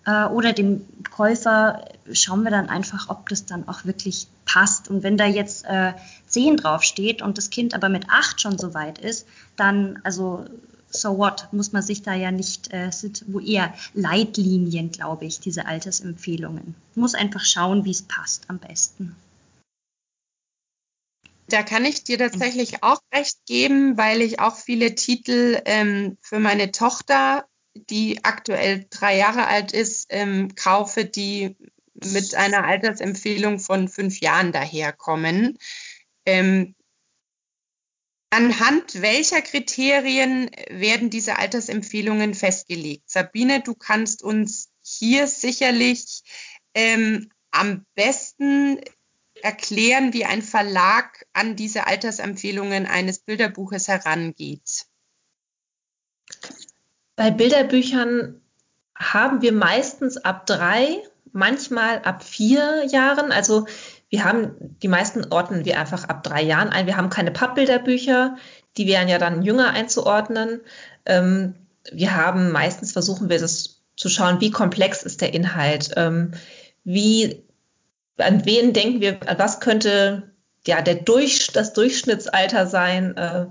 [0.05, 0.81] äh, oder dem
[1.11, 4.89] Käufer, schauen wir dann einfach, ob das dann auch wirklich passt.
[4.89, 5.93] Und wenn da jetzt äh,
[6.25, 10.45] 10 draufsteht und das Kind aber mit 8 schon so weit ist, dann, also
[10.89, 15.39] so what, muss man sich da ja nicht, äh, sind wo eher Leitlinien, glaube ich,
[15.39, 16.75] diese Altersempfehlungen.
[16.95, 19.15] Muss einfach schauen, wie es passt am besten.
[21.49, 26.39] Da kann ich dir tatsächlich auch recht geben, weil ich auch viele Titel ähm, für
[26.39, 27.45] meine Tochter,
[27.89, 31.55] die aktuell drei Jahre alt ist, ähm, kaufe, die
[31.93, 35.57] mit einer Altersempfehlung von fünf Jahren daherkommen.
[36.25, 36.75] Ähm,
[38.29, 43.09] Anhand welcher Kriterien werden diese Altersempfehlungen festgelegt?
[43.09, 46.23] Sabine, du kannst uns hier sicherlich
[46.73, 48.81] ähm, am besten
[49.41, 54.85] erklären, wie ein Verlag an diese Altersempfehlungen eines Bilderbuches herangeht.
[57.15, 58.41] Bei Bilderbüchern
[58.95, 63.31] haben wir meistens ab drei, manchmal ab vier Jahren.
[63.31, 63.67] Also
[64.09, 66.85] wir haben die meisten ordnen wir einfach ab drei Jahren ein.
[66.85, 68.37] Wir haben keine Pappbilderbücher,
[68.77, 70.61] die wären ja dann jünger einzuordnen.
[71.05, 71.55] Ähm,
[71.91, 76.31] wir haben meistens versuchen wir das zu schauen, wie komplex ist der Inhalt, ähm,
[76.83, 77.43] wie
[78.17, 80.31] an wen denken wir, was könnte
[80.65, 83.47] ja der Durch, das Durchschnittsalter sein äh,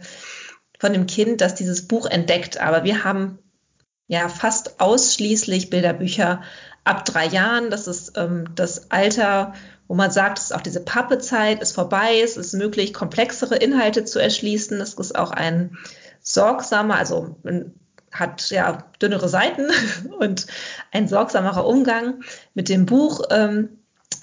[0.78, 2.58] von dem Kind, das dieses Buch entdeckt.
[2.58, 3.38] Aber wir haben
[4.08, 6.42] ja fast ausschließlich Bilderbücher
[6.86, 7.70] ab drei Jahren.
[7.70, 9.54] Das ist ähm, das Alter,
[9.88, 14.04] wo man sagt, es ist auch diese Pappezeit ist vorbei, es ist möglich, komplexere Inhalte
[14.04, 14.80] zu erschließen.
[14.80, 15.76] Es ist auch ein
[16.20, 17.74] sorgsamer, also man
[18.12, 19.68] hat ja dünnere Seiten
[20.18, 20.46] und
[20.92, 22.22] ein sorgsamerer Umgang
[22.54, 23.22] mit dem Buch.
[23.30, 23.68] Ähm,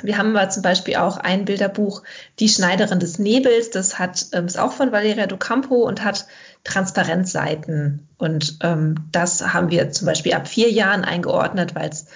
[0.02, 2.04] wir haben aber zum Beispiel auch ein Bilderbuch,
[2.39, 3.69] Die Schneiderin des Nebels.
[3.69, 6.26] Das hat, ähm, ist auch von Valeria Docampo und hat
[6.63, 8.08] Transparenzseiten.
[8.17, 12.08] Und ähm, das haben wir zum Beispiel ab vier Jahren eingeordnet, weil es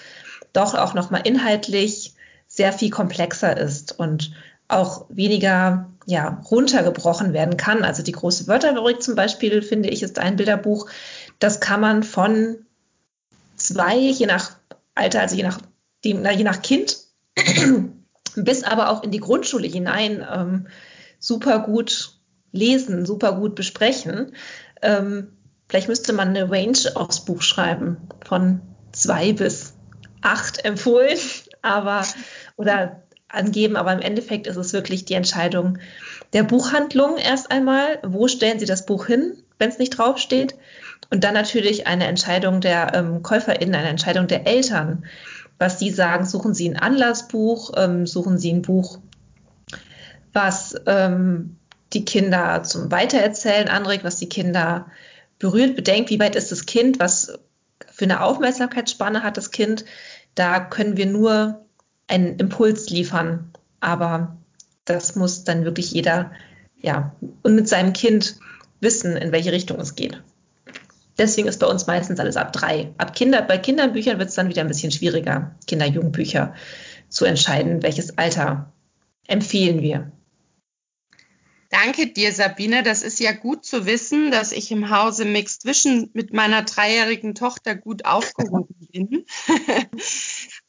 [0.53, 2.13] doch auch nochmal inhaltlich
[2.47, 4.31] sehr viel komplexer ist und
[4.67, 7.83] auch weniger ja, runtergebrochen werden kann.
[7.83, 10.89] Also die große Wörterfabrik zum Beispiel, finde ich, ist ein Bilderbuch.
[11.39, 12.65] Das kann man von
[13.57, 14.51] zwei, je nach
[14.95, 15.59] Alter, also je nach,
[16.03, 16.97] je nach Kind,
[18.35, 20.67] bis aber auch in die Grundschule hinein ähm,
[21.19, 22.13] super gut
[22.51, 24.31] lesen, super gut besprechen.
[24.81, 25.33] Ähm,
[25.67, 29.73] vielleicht müsste man eine Range aufs Buch schreiben, von zwei bis
[30.21, 31.17] acht empfohlen,
[31.61, 32.05] aber
[32.55, 35.79] oder angeben, aber im Endeffekt ist es wirklich die Entscheidung
[36.33, 40.55] der Buchhandlung erst einmal, wo stellen Sie das Buch hin, wenn es nicht draufsteht,
[41.09, 45.05] und dann natürlich eine Entscheidung der ähm, KäuferInnen, eine Entscheidung der Eltern,
[45.57, 48.99] was sie sagen, suchen Sie ein Anlassbuch, ähm, suchen Sie ein Buch,
[50.33, 51.57] was ähm,
[51.93, 54.87] die Kinder zum Weitererzählen anregt, was die Kinder
[55.39, 57.39] berührt, bedenkt, wie weit ist das Kind, was
[57.97, 59.83] für eine Aufmerksamkeitsspanne hat das Kind.
[60.35, 61.65] Da können wir nur
[62.05, 64.37] einen Impuls liefern, aber
[64.85, 66.31] das muss dann wirklich jeder,
[66.79, 68.37] ja, und mit seinem Kind
[68.81, 70.21] wissen, in welche Richtung es geht.
[71.17, 72.93] Deswegen ist bei uns meistens alles ab drei.
[72.99, 76.53] Ab Kinder, bei Kinderbüchern wird es dann wieder ein bisschen schwieriger, Kinder-Jugendbücher
[77.09, 78.71] zu entscheiden, welches Alter
[79.25, 80.11] empfehlen wir.
[81.69, 82.81] Danke dir, Sabine.
[82.81, 87.35] Das ist ja gut zu wissen, dass ich im Hause Mixed Vision mit meiner dreijährigen
[87.35, 89.25] Tochter gut aufgehoben bin.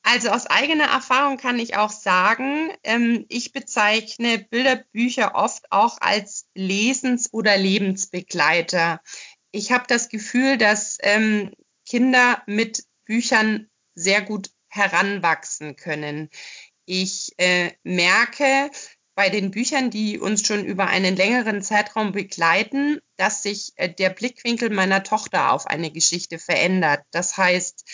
[0.02, 6.46] also aus eigener Erfahrung kann ich auch sagen, ähm, ich bezeichne Bilderbücher oft auch als
[6.54, 9.00] Lesens- oder Lebensbegleiter.
[9.52, 11.52] Ich habe das Gefühl, dass ähm,
[11.86, 16.28] Kinder mit Büchern sehr gut heranwachsen können.
[16.84, 18.70] Ich äh, merke,
[19.18, 24.10] bei den Büchern, die uns schon über einen längeren Zeitraum begleiten, dass sich äh, der
[24.10, 27.00] Blickwinkel meiner Tochter auf eine Geschichte verändert.
[27.10, 27.84] Das heißt,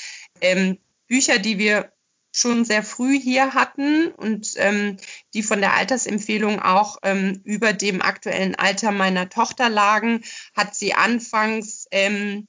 [0.43, 1.91] ähm, Bücher, die wir
[2.31, 4.99] schon sehr früh hier hatten und ähm,
[5.33, 10.93] die von der Altersempfehlung auch ähm, über dem aktuellen Alter meiner Tochter lagen, hat sie
[10.93, 12.47] anfangs, ähm,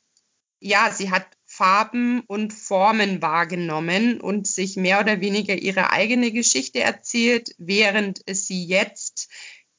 [0.59, 6.81] ja, sie hat Farben und Formen wahrgenommen und sich mehr oder weniger ihre eigene Geschichte
[6.81, 9.29] erzählt, während sie jetzt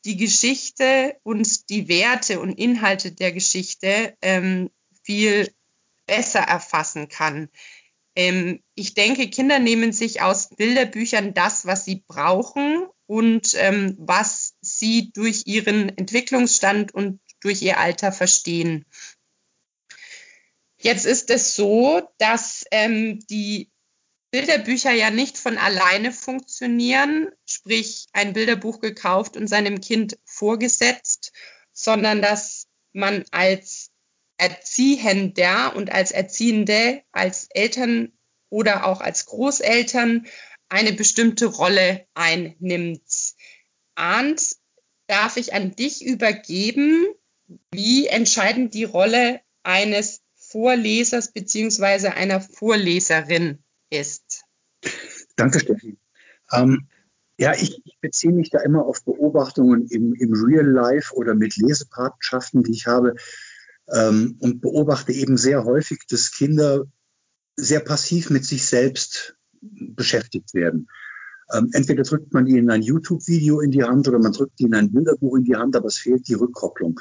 [0.06, 4.70] die Geschichte und die Werte und Inhalte der Geschichte ähm,
[5.02, 5.52] viel
[6.06, 7.50] besser erfassen kann.
[8.14, 14.54] Ähm, ich denke, Kinder nehmen sich aus Bilderbüchern das, was sie brauchen und ähm, was
[14.62, 18.86] sie durch ihren Entwicklungsstand und durch ihr Alter verstehen.
[20.86, 23.72] Jetzt ist es so, dass ähm, die
[24.30, 31.32] Bilderbücher ja nicht von alleine funktionieren, sprich ein Bilderbuch gekauft und seinem Kind vorgesetzt,
[31.72, 33.90] sondern dass man als
[34.36, 38.12] Erziehender und als Erziehende, als Eltern
[38.48, 40.28] oder auch als Großeltern
[40.68, 43.34] eine bestimmte Rolle einnimmt.
[43.96, 44.54] Arndt,
[45.08, 47.06] darf ich an dich übergeben,
[47.72, 50.22] wie entscheidend die Rolle eines
[50.56, 53.58] Vorlesers beziehungsweise einer Vorleserin
[53.90, 54.44] ist.
[55.36, 55.98] Danke, Steffi.
[56.50, 56.88] Ähm,
[57.36, 61.58] ja, ich, ich, beziehe mich da immer auf Beobachtungen im, im Real Life oder mit
[61.58, 63.16] Lesepatenschaften, die ich habe
[63.92, 66.86] ähm, und beobachte eben sehr häufig, dass Kinder
[67.56, 70.88] sehr passiv mit sich selbst beschäftigt werden.
[71.52, 74.90] Ähm, entweder drückt man ihnen ein YouTube-Video in die Hand oder man drückt ihnen ein
[74.90, 76.98] Bilderbuch in die Hand, aber es fehlt die Rückkopplung.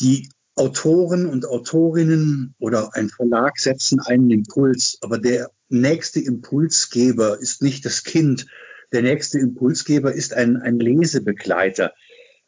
[0.00, 7.62] Die Autoren und Autorinnen oder ein Verlag setzen einen Impuls, aber der nächste Impulsgeber ist
[7.62, 8.46] nicht das Kind.
[8.92, 11.92] Der nächste Impulsgeber ist ein, ein Lesebegleiter.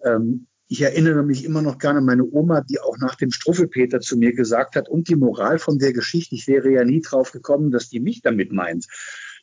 [0.05, 4.01] Ähm, ich erinnere mich immer noch gerne an meine Oma, die auch nach dem Struffelpeter
[4.01, 7.33] zu mir gesagt hat, und die Moral von der Geschichte, ich wäre ja nie drauf
[7.33, 8.87] gekommen, dass die mich damit meint,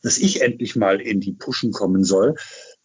[0.02, 2.36] dass ich endlich mal in die Puschen kommen soll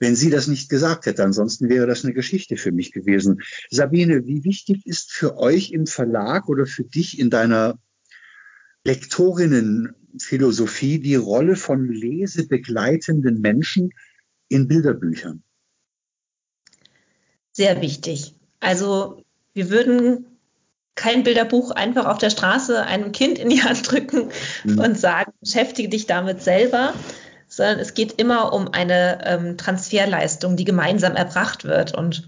[0.03, 1.23] wenn sie das nicht gesagt hätte.
[1.23, 3.41] Ansonsten wäre das eine Geschichte für mich gewesen.
[3.71, 7.79] Sabine, wie wichtig ist für euch im Verlag oder für dich in deiner
[8.85, 13.91] Lektorinnenphilosophie die Rolle von lesebegleitenden Menschen
[14.49, 15.45] in Bilderbüchern?
[17.53, 18.35] Sehr wichtig.
[18.59, 19.23] Also
[19.55, 20.27] wir würden
[20.97, 24.31] kein Bilderbuch einfach auf der Straße einem Kind in die Hand drücken
[24.65, 24.81] mhm.
[24.81, 26.93] und sagen, beschäftige dich damit selber,
[27.53, 31.95] sondern es geht immer um eine ähm, Transferleistung, die gemeinsam erbracht wird.
[31.95, 32.27] Und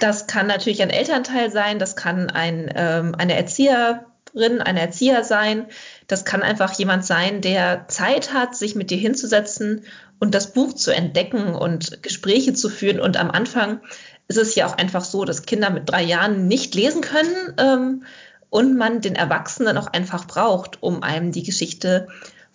[0.00, 5.66] das kann natürlich ein Elternteil sein, das kann ein, ähm, eine Erzieherin, ein Erzieher sein,
[6.08, 9.84] das kann einfach jemand sein, der Zeit hat, sich mit dir hinzusetzen
[10.18, 12.98] und das Buch zu entdecken und Gespräche zu führen.
[12.98, 13.82] Und am Anfang
[14.26, 18.04] ist es ja auch einfach so, dass Kinder mit drei Jahren nicht lesen können ähm,
[18.50, 22.08] und man den Erwachsenen auch einfach braucht, um einem die Geschichte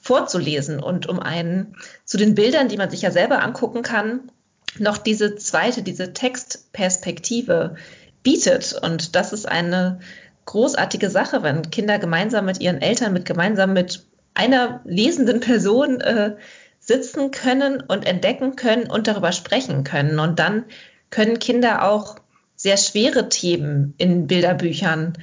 [0.08, 4.32] vorzulesen und um einen zu den Bildern, die man sich ja selber angucken kann,
[4.80, 7.76] noch diese zweite, diese Textperspektive
[8.24, 8.74] bietet.
[8.82, 10.00] Und das ist eine
[10.46, 16.38] großartige Sache, wenn Kinder gemeinsam mit ihren Eltern, mit gemeinsam mit einer lesenden Person äh,
[16.80, 20.20] sitzen können und entdecken können und darüber sprechen können.
[20.20, 20.64] Und dann
[21.10, 22.16] können Kinder auch
[22.56, 25.18] sehr schwere Themen in Bilderbüchern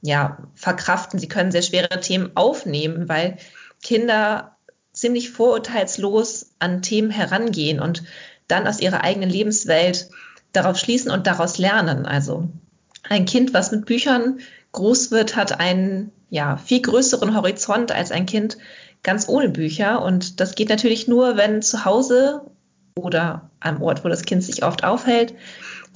[0.00, 1.18] ja, verkraften.
[1.18, 3.36] Sie können sehr schwere Themen aufnehmen, weil
[3.82, 4.56] Kinder
[4.92, 8.02] ziemlich vorurteilslos an Themen herangehen und
[8.48, 10.08] dann aus ihrer eigenen Lebenswelt
[10.52, 12.06] darauf schließen und daraus lernen.
[12.06, 12.48] Also
[13.08, 14.40] ein Kind, was mit Büchern
[14.72, 18.58] groß wird, hat einen ja, viel größeren Horizont als ein Kind
[19.02, 20.02] ganz ohne Bücher.
[20.02, 22.42] Und das geht natürlich nur, wenn zu Hause
[22.96, 25.34] oder am Ort, wo das Kind sich oft aufhält,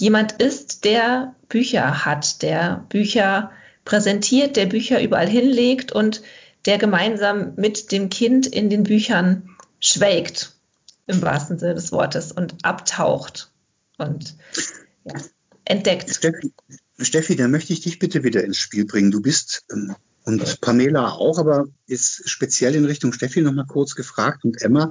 [0.01, 3.51] jemand ist, der Bücher hat, der Bücher
[3.85, 6.22] präsentiert, der Bücher überall hinlegt und
[6.66, 9.50] der gemeinsam mit dem Kind in den Büchern
[9.80, 10.54] schwelgt,
[11.06, 13.50] im wahrsten Sinne des Wortes, und abtaucht
[13.98, 14.36] und
[15.04, 15.14] ja,
[15.64, 16.10] entdeckt.
[16.10, 16.52] Steffi,
[16.98, 19.10] Steffi, da möchte ich dich bitte wieder ins Spiel bringen.
[19.10, 24.44] Du bist ähm, und Pamela auch, aber ist speziell in Richtung Steffi nochmal kurz gefragt
[24.44, 24.90] und Emma,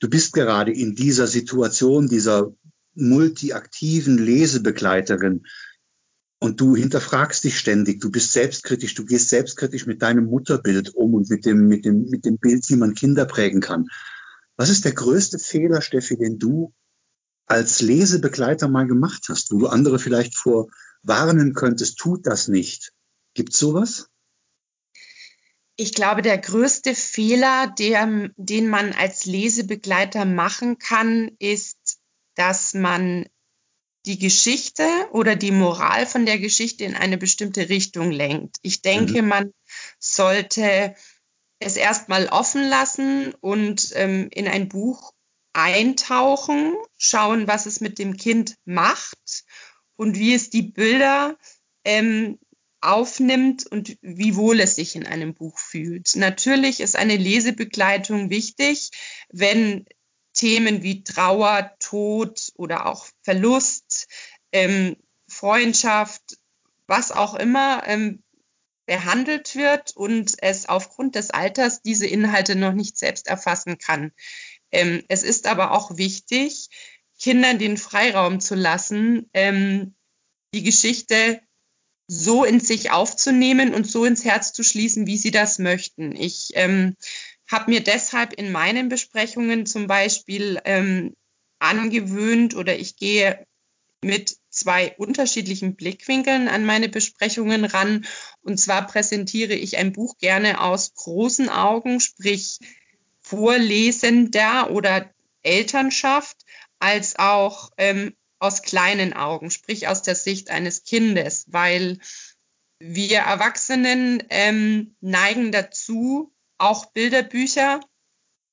[0.00, 2.52] du bist gerade in dieser Situation, dieser
[2.94, 5.44] multiaktiven Lesebegleiterin
[6.42, 11.14] und du hinterfragst dich ständig, du bist selbstkritisch, du gehst selbstkritisch mit deinem Mutterbild um
[11.14, 13.86] und mit dem, mit dem, mit dem Bild, wie man Kinder prägen kann.
[14.56, 16.74] Was ist der größte Fehler, Steffi, den du
[17.46, 20.66] als Lesebegleiter mal gemacht hast, wo du andere vielleicht vor
[21.04, 22.92] warnen könntest, tut das nicht?
[23.34, 24.08] Gibt sowas?
[25.76, 32.00] Ich glaube, der größte Fehler, der, den man als Lesebegleiter machen kann, ist,
[32.34, 33.26] dass man
[34.06, 38.56] die Geschichte oder die Moral von der Geschichte in eine bestimmte Richtung lenkt.
[38.62, 39.28] Ich denke, mhm.
[39.28, 39.54] man
[39.98, 40.94] sollte
[41.58, 45.12] es erstmal offen lassen und ähm, in ein Buch
[45.52, 49.44] eintauchen, schauen, was es mit dem Kind macht
[49.96, 51.36] und wie es die Bilder
[51.84, 52.38] ähm,
[52.80, 56.16] aufnimmt und wie wohl es sich in einem Buch fühlt.
[56.16, 58.90] Natürlich ist eine Lesebegleitung wichtig,
[59.30, 59.86] wenn
[60.42, 64.08] Themen wie Trauer, Tod oder auch Verlust,
[64.50, 64.96] ähm,
[65.28, 66.36] Freundschaft,
[66.88, 68.24] was auch immer ähm,
[68.84, 74.10] behandelt wird und es aufgrund des Alters diese Inhalte noch nicht selbst erfassen kann.
[74.72, 76.70] Ähm, es ist aber auch wichtig,
[77.20, 79.94] Kindern den Freiraum zu lassen, ähm,
[80.52, 81.40] die Geschichte
[82.08, 86.16] so in sich aufzunehmen und so ins Herz zu schließen, wie sie das möchten.
[86.16, 86.96] Ich ähm,
[87.52, 91.14] habe mir deshalb in meinen Besprechungen zum Beispiel ähm,
[91.58, 93.46] angewöhnt oder ich gehe
[94.02, 98.04] mit zwei unterschiedlichen Blickwinkeln an meine Besprechungen ran.
[98.42, 102.58] Und zwar präsentiere ich ein Buch gerne aus großen Augen, sprich
[103.20, 105.10] Vorlesender oder
[105.42, 106.36] Elternschaft,
[106.80, 111.98] als auch ähm, aus kleinen Augen, sprich aus der Sicht eines Kindes, weil
[112.80, 116.31] wir Erwachsenen ähm, neigen dazu,
[116.62, 117.80] auch Bilderbücher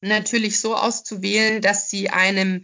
[0.01, 2.63] natürlich so auszuwählen, dass sie einem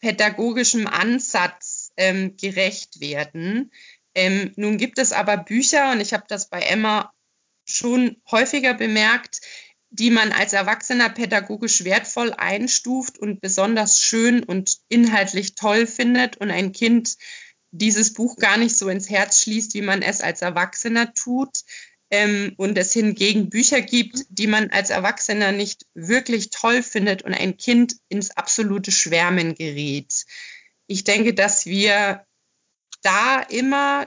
[0.00, 3.72] pädagogischen Ansatz ähm, gerecht werden.
[4.14, 7.12] Ähm, nun gibt es aber Bücher, und ich habe das bei Emma
[7.66, 9.40] schon häufiger bemerkt,
[9.90, 16.50] die man als Erwachsener pädagogisch wertvoll einstuft und besonders schön und inhaltlich toll findet und
[16.50, 17.16] ein Kind
[17.70, 21.62] dieses Buch gar nicht so ins Herz schließt, wie man es als Erwachsener tut.
[22.10, 27.34] Ähm, und es hingegen Bücher gibt, die man als Erwachsener nicht wirklich toll findet und
[27.34, 30.24] ein Kind ins absolute Schwärmen gerät.
[30.86, 32.26] Ich denke, dass wir
[33.02, 34.06] da immer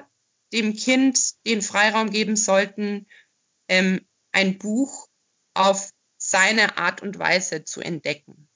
[0.52, 3.08] dem Kind den Freiraum geben sollten,
[3.70, 5.08] ähm, ein Buch
[5.54, 8.51] auf seine Art und Weise zu entdecken.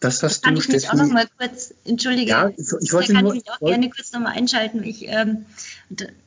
[0.00, 3.12] Das hast kann du, ich mich auch noch mal kurz, entschuldige, ja, ich, ich wollte
[3.12, 4.82] da kann nur, ich mich auch gerne kurz noch mal einschalten.
[4.82, 5.46] Ich, ähm,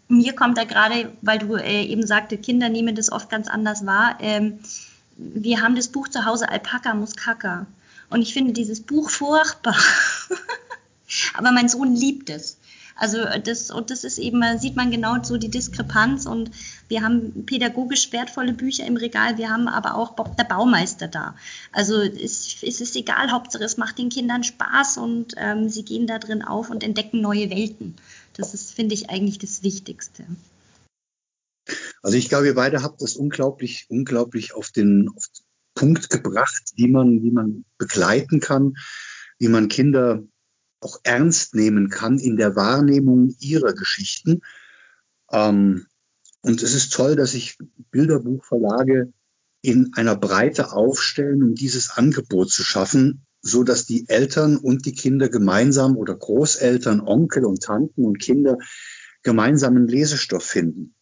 [0.07, 3.85] mir kommt da gerade, weil du äh, eben sagte, Kinder nehmen das oft ganz anders
[3.85, 4.17] wahr.
[4.21, 4.59] Ähm,
[5.17, 7.67] wir haben das Buch zu Hause Alpaka Muskaka
[8.09, 9.75] und ich finde dieses Buch furchtbar.
[11.33, 12.58] Aber mein Sohn liebt es.
[12.99, 16.51] Also das, und das ist eben, sieht man genau so die Diskrepanz und
[16.89, 21.35] wir haben pädagogisch wertvolle Bücher im Regal, wir haben aber auch Bob der Baumeister da.
[21.71, 26.07] Also es, es ist egal, Hauptsache es macht den Kindern Spaß und ähm, sie gehen
[26.07, 27.95] da drin auf und entdecken neue Welten.
[28.33, 30.25] Das ist, finde ich, eigentlich das Wichtigste.
[32.01, 36.73] Also ich glaube, ihr beide habt das unglaublich, unglaublich auf den, auf den Punkt gebracht,
[36.75, 38.73] wie man, wie man begleiten kann,
[39.37, 40.23] wie man Kinder
[40.81, 44.41] auch ernst nehmen kann in der Wahrnehmung ihrer Geschichten.
[45.31, 45.85] Ähm,
[46.41, 47.57] und es ist toll, dass sich
[47.91, 49.11] Bilderbuchverlage
[49.61, 54.93] in einer Breite aufstellen, um dieses Angebot zu schaffen, so dass die Eltern und die
[54.93, 58.57] Kinder gemeinsam oder Großeltern, Onkel und Tanten und Kinder
[59.21, 60.95] gemeinsamen Lesestoff finden.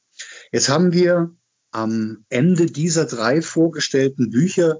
[0.51, 1.35] Jetzt haben wir
[1.71, 4.79] am Ende dieser drei vorgestellten Bücher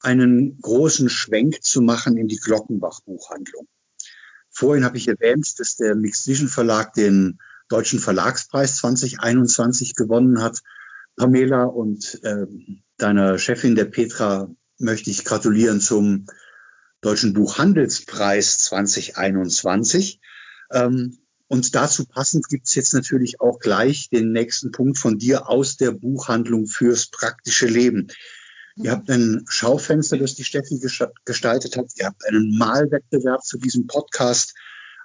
[0.00, 3.66] einen großen Schwenk zu machen in die Glockenbach Buchhandlung.
[4.54, 10.60] Vorhin habe ich erwähnt, dass der Mixed Vision Verlag den Deutschen Verlagspreis 2021 gewonnen hat.
[11.16, 12.46] Pamela und äh,
[12.96, 14.48] deiner Chefin, der Petra,
[14.78, 16.26] möchte ich gratulieren zum
[17.00, 20.20] Deutschen Buchhandelspreis 2021.
[20.72, 25.76] Ähm, und dazu passend gibt's jetzt natürlich auch gleich den nächsten Punkt von dir aus
[25.76, 28.08] der Buchhandlung fürs praktische Leben.
[28.76, 30.80] Ihr habt ein Schaufenster, das die Steffi
[31.24, 31.86] gestaltet hat.
[31.96, 34.54] Ihr habt einen Malwettbewerb zu diesem Podcast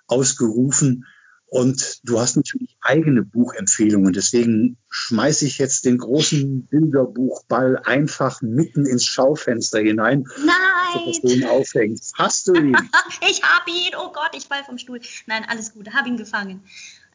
[0.07, 1.05] ausgerufen.
[1.51, 4.13] Und du hast natürlich eigene Buchempfehlungen.
[4.13, 10.27] Deswegen schmeiße ich jetzt den großen Bilderbuchball einfach mitten ins Schaufenster hinein.
[10.45, 11.13] Nein!
[11.13, 12.01] So, ihn aufhängt.
[12.13, 12.77] Hast du ihn?
[13.29, 13.93] ich habe ihn.
[13.97, 14.99] Oh Gott, ich fall vom Stuhl.
[15.25, 15.91] Nein, alles gut.
[15.93, 16.61] Habe ihn gefangen.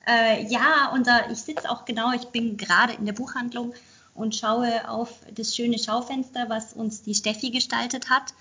[0.07, 2.13] Äh, ja, und da, ich sitze auch genau.
[2.13, 3.73] Ich bin gerade in der Buchhandlung
[4.15, 8.35] und schaue auf das schöne Schaufenster, was uns die Steffi gestaltet hat.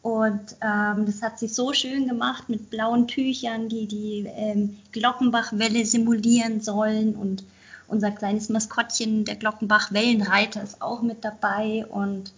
[0.00, 5.86] Und ähm, das hat sie so schön gemacht mit blauen Tüchern, die die ähm, Glockenbach-Welle
[5.86, 7.14] simulieren sollen.
[7.14, 7.44] Und
[7.86, 11.86] unser kleines Maskottchen, der Glockenbach-Wellenreiter, ist auch mit dabei.
[11.86, 12.32] Und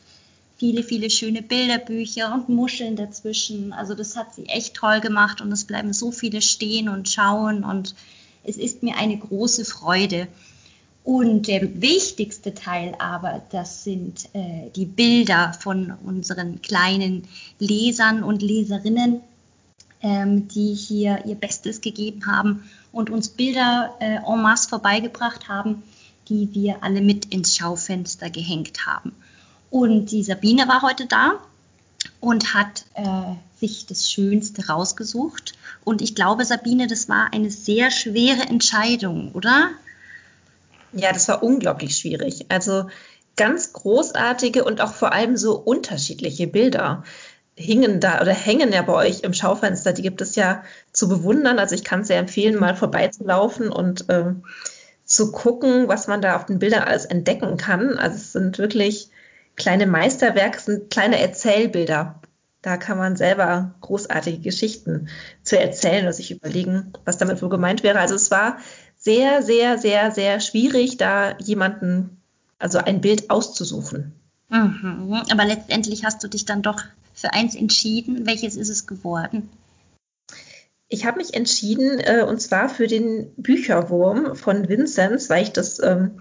[0.58, 3.72] viele, viele schöne Bilderbücher und Muscheln dazwischen.
[3.72, 7.64] Also das hat sie echt toll gemacht und es bleiben so viele stehen und schauen.
[7.64, 7.94] Und
[8.42, 10.28] es ist mir eine große Freude.
[11.04, 17.28] Und der wichtigste Teil aber, das sind äh, die Bilder von unseren kleinen
[17.58, 19.20] Lesern und Leserinnen,
[20.00, 25.82] ähm, die hier ihr Bestes gegeben haben und uns Bilder äh, en masse vorbeigebracht haben,
[26.30, 29.12] die wir alle mit ins Schaufenster gehängt haben.
[29.68, 31.34] Und die Sabine war heute da
[32.20, 35.52] und hat äh, sich das Schönste rausgesucht.
[35.84, 39.70] Und ich glaube, Sabine, das war eine sehr schwere Entscheidung, oder?
[40.96, 42.46] Ja, das war unglaublich schwierig.
[42.48, 42.86] Also
[43.36, 47.02] ganz großartige und auch vor allem so unterschiedliche Bilder
[47.56, 49.92] hingen da oder hängen ja bei euch im Schaufenster.
[49.92, 51.58] Die gibt es ja zu bewundern.
[51.58, 54.44] Also ich kann es sehr empfehlen, mal vorbeizulaufen und ähm,
[55.04, 57.98] zu gucken, was man da auf den Bildern alles entdecken kann.
[57.98, 59.10] Also es sind wirklich
[59.56, 62.20] kleine Meisterwerke, sind kleine Erzählbilder.
[62.62, 65.08] Da kann man selber großartige Geschichten
[65.42, 67.98] zu erzählen und sich überlegen, was damit wohl gemeint wäre.
[67.98, 68.56] Also es war
[69.04, 72.22] sehr, sehr, sehr, sehr schwierig, da jemanden,
[72.58, 74.12] also ein Bild auszusuchen.
[74.48, 75.22] Mhm.
[75.30, 76.80] Aber letztendlich hast du dich dann doch
[77.12, 78.26] für eins entschieden.
[78.26, 79.50] Welches ist es geworden?
[80.88, 85.80] Ich habe mich entschieden, äh, und zwar für den Bücherwurm von Vinzenz, weil ich das
[85.80, 86.20] ähm,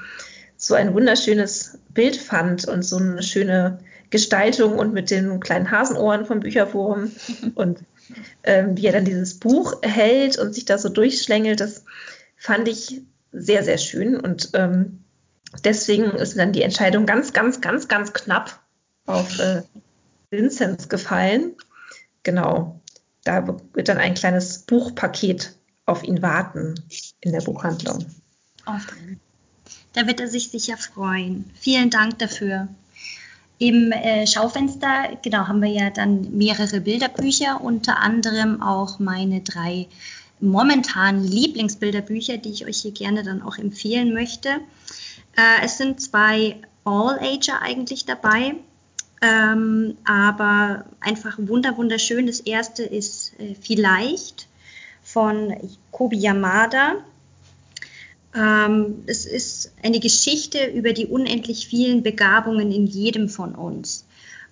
[0.57, 3.79] so ein wunderschönes Bild fand und so eine schöne
[4.09, 7.11] Gestaltung und mit den kleinen Hasenohren vom Bücherwurm
[7.55, 7.79] und
[8.43, 11.61] ähm, wie er dann dieses Buch hält und sich da so durchschlängelt.
[11.61, 11.83] Das
[12.43, 14.19] fand ich sehr, sehr schön.
[14.19, 15.05] Und ähm,
[15.63, 18.59] deswegen ist dann die Entscheidung ganz, ganz, ganz, ganz knapp
[19.05, 19.63] auf äh,
[20.29, 21.55] Vinzenz gefallen.
[22.23, 22.81] Genau.
[23.23, 26.75] Da wird dann ein kleines Buchpaket auf ihn warten
[27.21, 28.05] in der Buchhandlung.
[29.93, 31.49] Da wird er sich sicher freuen.
[31.55, 32.67] Vielen Dank dafür.
[33.57, 39.87] Im äh, Schaufenster, genau, haben wir ja dann mehrere Bilderbücher, unter anderem auch meine drei
[40.43, 44.49] momentan Lieblingsbilderbücher, die ich euch hier gerne dann auch empfehlen möchte.
[45.35, 48.55] Äh, es sind zwei All-Ager eigentlich dabei,
[49.21, 52.27] ähm, aber einfach wunder wunderschön.
[52.27, 54.47] Das erste ist äh, Vielleicht
[55.01, 55.55] von
[55.91, 56.97] Kobi Yamada.
[58.35, 64.05] Ähm, es ist eine Geschichte über die unendlich vielen Begabungen in jedem von uns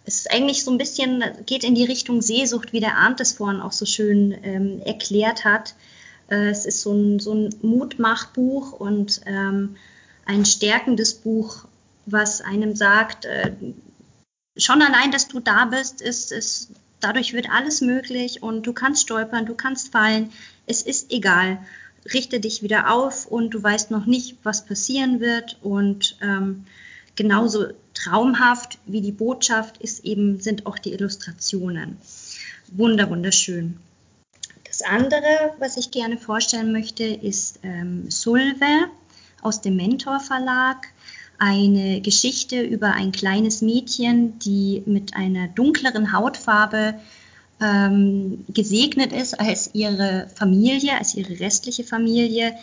[0.05, 3.33] es ist eigentlich so ein bisschen, geht in die Richtung Sehnsucht, wie der Arndt es
[3.33, 5.75] vorhin auch so schön ähm, erklärt hat.
[6.29, 9.75] Äh, es ist so ein, so ein Mutmachbuch und ähm,
[10.25, 11.65] ein stärkendes Buch,
[12.05, 13.51] was einem sagt, äh,
[14.57, 19.03] schon allein, dass du da bist, ist, ist, dadurch wird alles möglich und du kannst
[19.03, 20.31] stolpern, du kannst fallen.
[20.65, 21.59] Es ist egal.
[22.11, 26.65] Richte dich wieder auf und du weißt noch nicht, was passieren wird und ähm,
[27.15, 31.97] genauso traumhaft wie die Botschaft ist eben, sind auch die Illustrationen.
[32.71, 33.77] Wunder, wunderschön.
[34.65, 38.87] Das andere, was ich gerne vorstellen möchte, ist ähm, Sulve
[39.41, 40.87] aus dem Mentor Verlag.
[41.37, 46.95] Eine Geschichte über ein kleines Mädchen, die mit einer dunkleren Hautfarbe
[47.59, 52.55] ähm, gesegnet ist als ihre Familie, als ihre restliche Familie,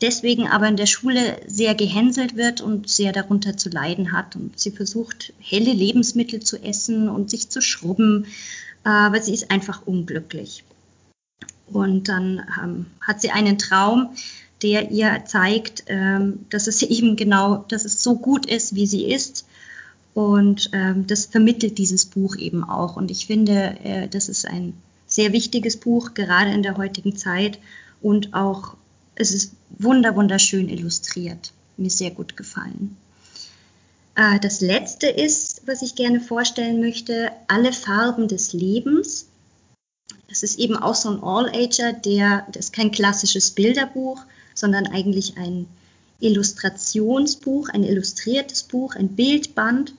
[0.00, 4.36] deswegen aber in der Schule sehr gehänselt wird und sehr darunter zu leiden hat.
[4.36, 8.26] Und sie versucht, helle Lebensmittel zu essen und sich zu schrubben,
[8.84, 10.64] aber sie ist einfach unglücklich.
[11.66, 14.10] Und dann ähm, hat sie einen Traum,
[14.62, 19.04] der ihr zeigt, ähm, dass es eben genau, dass es so gut ist, wie sie
[19.04, 19.46] ist.
[20.14, 22.96] Und ähm, das vermittelt dieses Buch eben auch.
[22.96, 24.74] Und ich finde, äh, das ist ein
[25.06, 27.60] sehr wichtiges Buch, gerade in der heutigen Zeit.
[28.02, 28.76] Und auch,
[29.14, 31.52] es ist wunder, wunderschön illustriert.
[31.76, 32.96] Mir sehr gut gefallen.
[34.14, 39.26] Äh, das letzte ist, was ich gerne vorstellen möchte, Alle Farben des Lebens.
[40.28, 44.20] Das ist eben auch so ein All-Ager, der, das ist kein klassisches Bilderbuch,
[44.54, 45.66] sondern eigentlich ein
[46.20, 49.94] Illustrationsbuch, ein illustriertes Buch, ein Bildband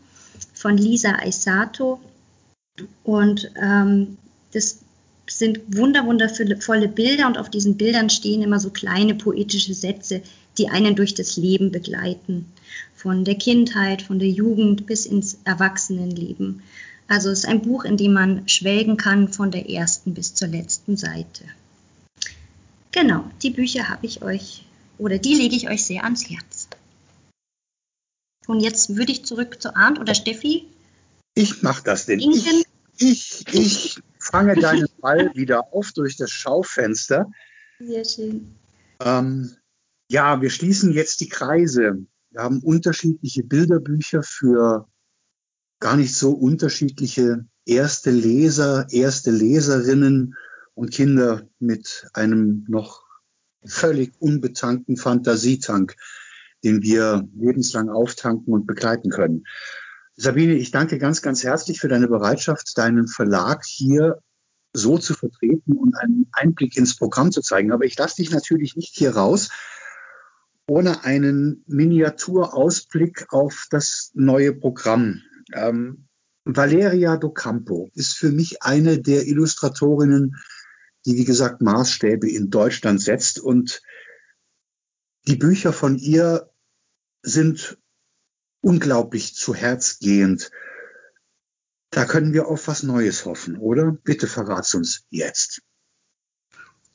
[0.53, 1.99] von Lisa Aisato.
[3.03, 4.17] Und ähm,
[4.51, 4.79] das
[5.29, 10.21] sind wunder, wundervolle Bilder und auf diesen Bildern stehen immer so kleine poetische Sätze,
[10.57, 12.51] die einen durch das Leben begleiten.
[12.95, 16.61] Von der Kindheit, von der Jugend bis ins Erwachsenenleben.
[17.07, 20.47] Also es ist ein Buch, in dem man schwelgen kann von der ersten bis zur
[20.49, 21.45] letzten Seite.
[22.91, 24.65] Genau, die Bücher habe ich euch
[24.97, 26.67] oder die lege ich euch sehr ans Herz.
[28.47, 30.65] Und jetzt würde ich zurück zu Arndt oder Steffi.
[31.35, 32.19] Ich mache das denn.
[32.19, 32.45] Ich,
[32.97, 33.99] ich, ich
[34.29, 37.29] fange deinen Ball wieder auf durch das Schaufenster.
[37.79, 38.55] Sehr schön.
[39.01, 39.55] Ähm,
[40.09, 42.05] ja, wir schließen jetzt die Kreise.
[42.31, 44.87] Wir haben unterschiedliche Bilderbücher für
[45.79, 50.35] gar nicht so unterschiedliche erste Leser, erste Leserinnen
[50.73, 53.03] und Kinder mit einem noch
[53.65, 55.95] völlig unbetankten Fantasietank,
[56.63, 59.45] den wir lebenslang auftanken und begleiten können.
[60.21, 64.21] Sabine, ich danke ganz, ganz herzlich für deine Bereitschaft, deinen Verlag hier
[64.73, 67.71] so zu vertreten und einen Einblick ins Programm zu zeigen.
[67.71, 69.49] Aber ich lasse dich natürlich nicht hier raus,
[70.67, 75.21] ohne einen Miniaturausblick auf das neue Programm.
[75.53, 76.09] Ähm,
[76.43, 80.35] Valeria Docampo ist für mich eine der Illustratorinnen,
[81.05, 83.39] die, wie gesagt, Maßstäbe in Deutschland setzt.
[83.39, 83.81] Und
[85.27, 86.51] die Bücher von ihr
[87.21, 87.78] sind
[88.61, 90.51] unglaublich zu Herz gehend.
[91.91, 93.91] Da können wir auf was Neues hoffen, oder?
[94.03, 95.61] Bitte verrat's uns jetzt.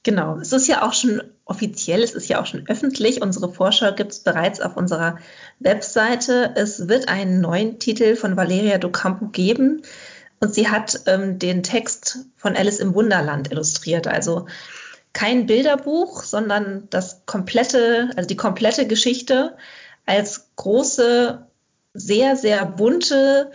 [0.04, 3.22] Genau, es ist ja auch schon offiziell, es ist ja auch schon öffentlich.
[3.22, 5.18] Unsere Vorschau gibt es bereits auf unserer
[5.60, 6.52] Webseite.
[6.56, 9.82] Es wird einen neuen Titel von Valeria Docampo geben.
[10.40, 14.06] Und sie hat ähm, den Text von Alice im Wunderland illustriert.
[14.06, 14.46] Also
[15.14, 19.56] kein Bilderbuch, sondern das komplette, also die komplette Geschichte
[20.04, 21.46] als große,
[21.94, 23.50] sehr, sehr bunte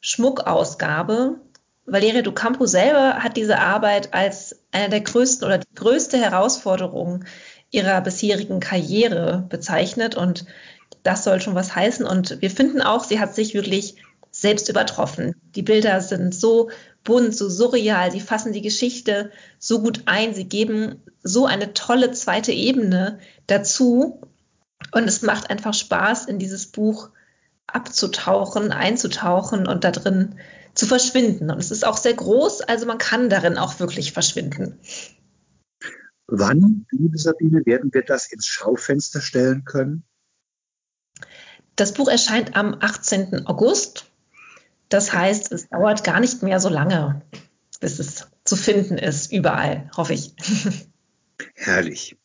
[0.00, 1.40] Schmuckausgabe.
[1.86, 7.24] Valeria Ducampo selber hat diese Arbeit als eine der größten oder die größte Herausforderung
[7.70, 10.46] ihrer bisherigen Karriere bezeichnet und
[11.02, 12.06] das soll schon was heißen.
[12.06, 13.96] Und wir finden auch, sie hat sich wirklich
[14.30, 15.34] selbst übertroffen.
[15.54, 16.70] Die Bilder sind so
[17.04, 22.12] bunt, so surreal, sie fassen die Geschichte so gut ein, sie geben so eine tolle
[22.12, 24.20] zweite Ebene dazu.
[24.92, 27.10] Und es macht einfach Spaß, in dieses Buch
[27.66, 30.36] abzutauchen, einzutauchen und da drin
[30.74, 31.50] zu verschwinden.
[31.50, 34.78] Und es ist auch sehr groß, also man kann darin auch wirklich verschwinden.
[36.26, 40.04] Wann, liebe Sabine, werden wir das ins Schaufenster stellen können?
[41.76, 43.46] Das Buch erscheint am 18.
[43.46, 44.06] August
[44.88, 47.22] das heißt, es dauert gar nicht mehr so lange,
[47.80, 50.34] bis es zu finden ist, überall, hoffe ich.
[51.54, 52.16] Herrlich.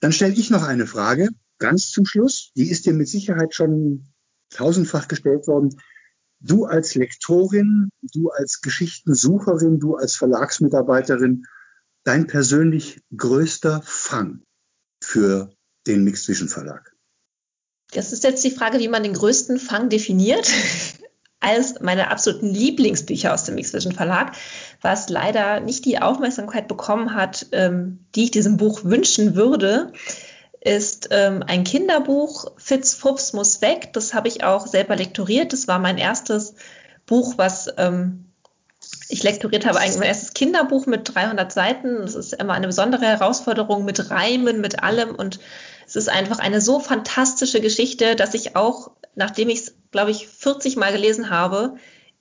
[0.00, 2.52] Dann stelle ich noch eine Frage, ganz zum Schluss.
[2.54, 4.06] Die ist dir mit Sicherheit schon
[4.54, 5.80] tausendfach gestellt worden.
[6.40, 11.44] Du als Lektorin, du als Geschichtensucherin, du als Verlagsmitarbeiterin,
[12.04, 14.42] dein persönlich größter Fang
[15.02, 15.54] für
[15.86, 16.94] den Mixed Vision Verlag?
[17.92, 20.50] Das ist jetzt die Frage, wie man den größten Fang definiert
[21.40, 24.34] als meine absoluten Lieblingsbücher aus dem X-Vision Verlag,
[24.80, 29.92] was leider nicht die Aufmerksamkeit bekommen hat, ähm, die ich diesem Buch wünschen würde,
[30.64, 33.92] ist ähm, ein Kinderbuch, Fitz Fups muss weg.
[33.92, 35.52] Das habe ich auch selber lektoriert.
[35.52, 36.54] Das war mein erstes
[37.06, 38.24] Buch, was ähm,
[39.08, 41.98] ich lektoriert habe, eigentlich mein erstes Kinderbuch mit 300 Seiten.
[42.00, 45.14] Das ist immer eine besondere Herausforderung mit Reimen, mit allem.
[45.14, 45.38] Und
[45.86, 50.26] es ist einfach eine so fantastische Geschichte, dass ich auch, nachdem ich es glaube ich,
[50.26, 51.76] 40 Mal gelesen habe,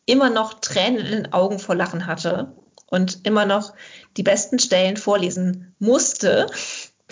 [0.06, 3.74] immer noch Tränen in den Augen vor Lachen hatte und immer noch
[4.16, 6.46] die besten Stellen vorlesen musste,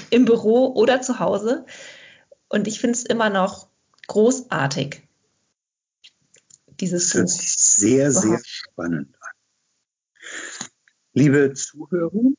[0.09, 1.65] im Büro oder zu Hause.
[2.49, 3.69] Und ich finde es immer noch
[4.07, 5.01] großartig.
[6.79, 9.31] Dieses das hört sich sehr, sehr spannend an.
[11.13, 12.31] Liebe Zuhörer,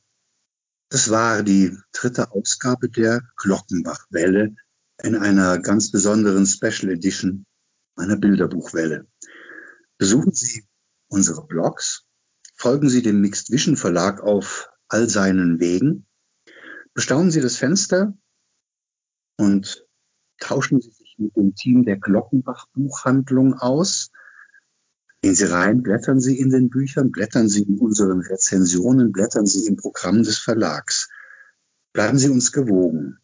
[0.88, 4.54] das war die dritte Ausgabe der Glockenbachwelle
[5.02, 7.46] in einer ganz besonderen Special Edition
[7.96, 9.06] einer Bilderbuchwelle.
[9.98, 10.66] Besuchen Sie
[11.08, 12.04] unsere Blogs,
[12.56, 16.06] folgen Sie dem Mixed Vision Verlag auf all seinen Wegen,
[16.94, 18.16] bestaunen Sie das Fenster
[19.38, 19.86] und
[20.38, 24.10] tauschen Sie sich mit dem Team der Glockenbach Buchhandlung aus.
[25.22, 29.66] Gehen Sie rein, blättern Sie in den Büchern, blättern Sie in unseren Rezensionen, blättern Sie
[29.66, 31.08] im Programm des Verlags.
[31.92, 33.18] Bleiben Sie uns gewogen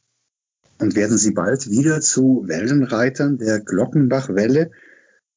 [0.79, 4.71] und werden Sie bald wieder zu Wellenreitern der Glockenbach-Welle,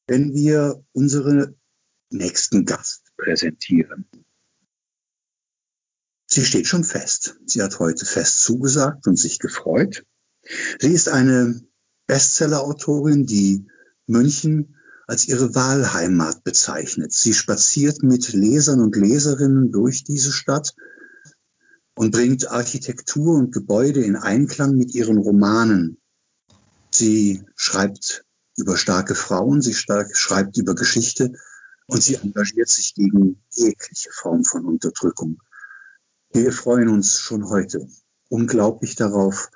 [0.06, 1.54] wenn wir unsere
[2.10, 4.06] nächsten Gast präsentieren.
[6.32, 7.36] Sie steht schon fest.
[7.44, 10.06] Sie hat heute fest zugesagt und sich gefreut.
[10.80, 11.60] Sie ist eine
[12.06, 13.66] Bestseller-Autorin, die
[14.06, 17.12] München als ihre Wahlheimat bezeichnet.
[17.12, 20.74] Sie spaziert mit Lesern und Leserinnen durch diese Stadt
[21.96, 25.98] und bringt Architektur und Gebäude in Einklang mit ihren Romanen.
[26.90, 28.24] Sie schreibt
[28.56, 31.34] über starke Frauen, sie stark, schreibt über Geschichte
[31.84, 35.36] und sie engagiert sich gegen jegliche Form von Unterdrückung.
[36.34, 37.86] Wir freuen uns schon heute
[38.30, 39.50] unglaublich darauf,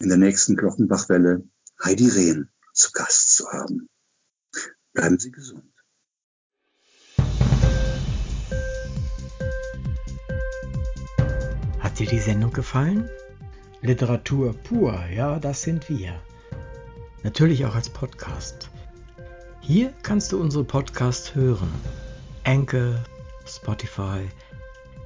[0.00, 1.44] in der nächsten Glockenbachwelle
[1.82, 3.88] Heidi Rehn zu Gast zu haben.
[4.92, 5.64] Bleiben Sie gesund.
[11.78, 13.08] Hat dir die Sendung gefallen?
[13.80, 16.20] Literatur pur, ja, das sind wir.
[17.22, 18.68] Natürlich auch als Podcast.
[19.62, 21.72] Hier kannst du unsere Podcasts hören.
[22.44, 23.02] Anchor,
[23.46, 24.28] Spotify,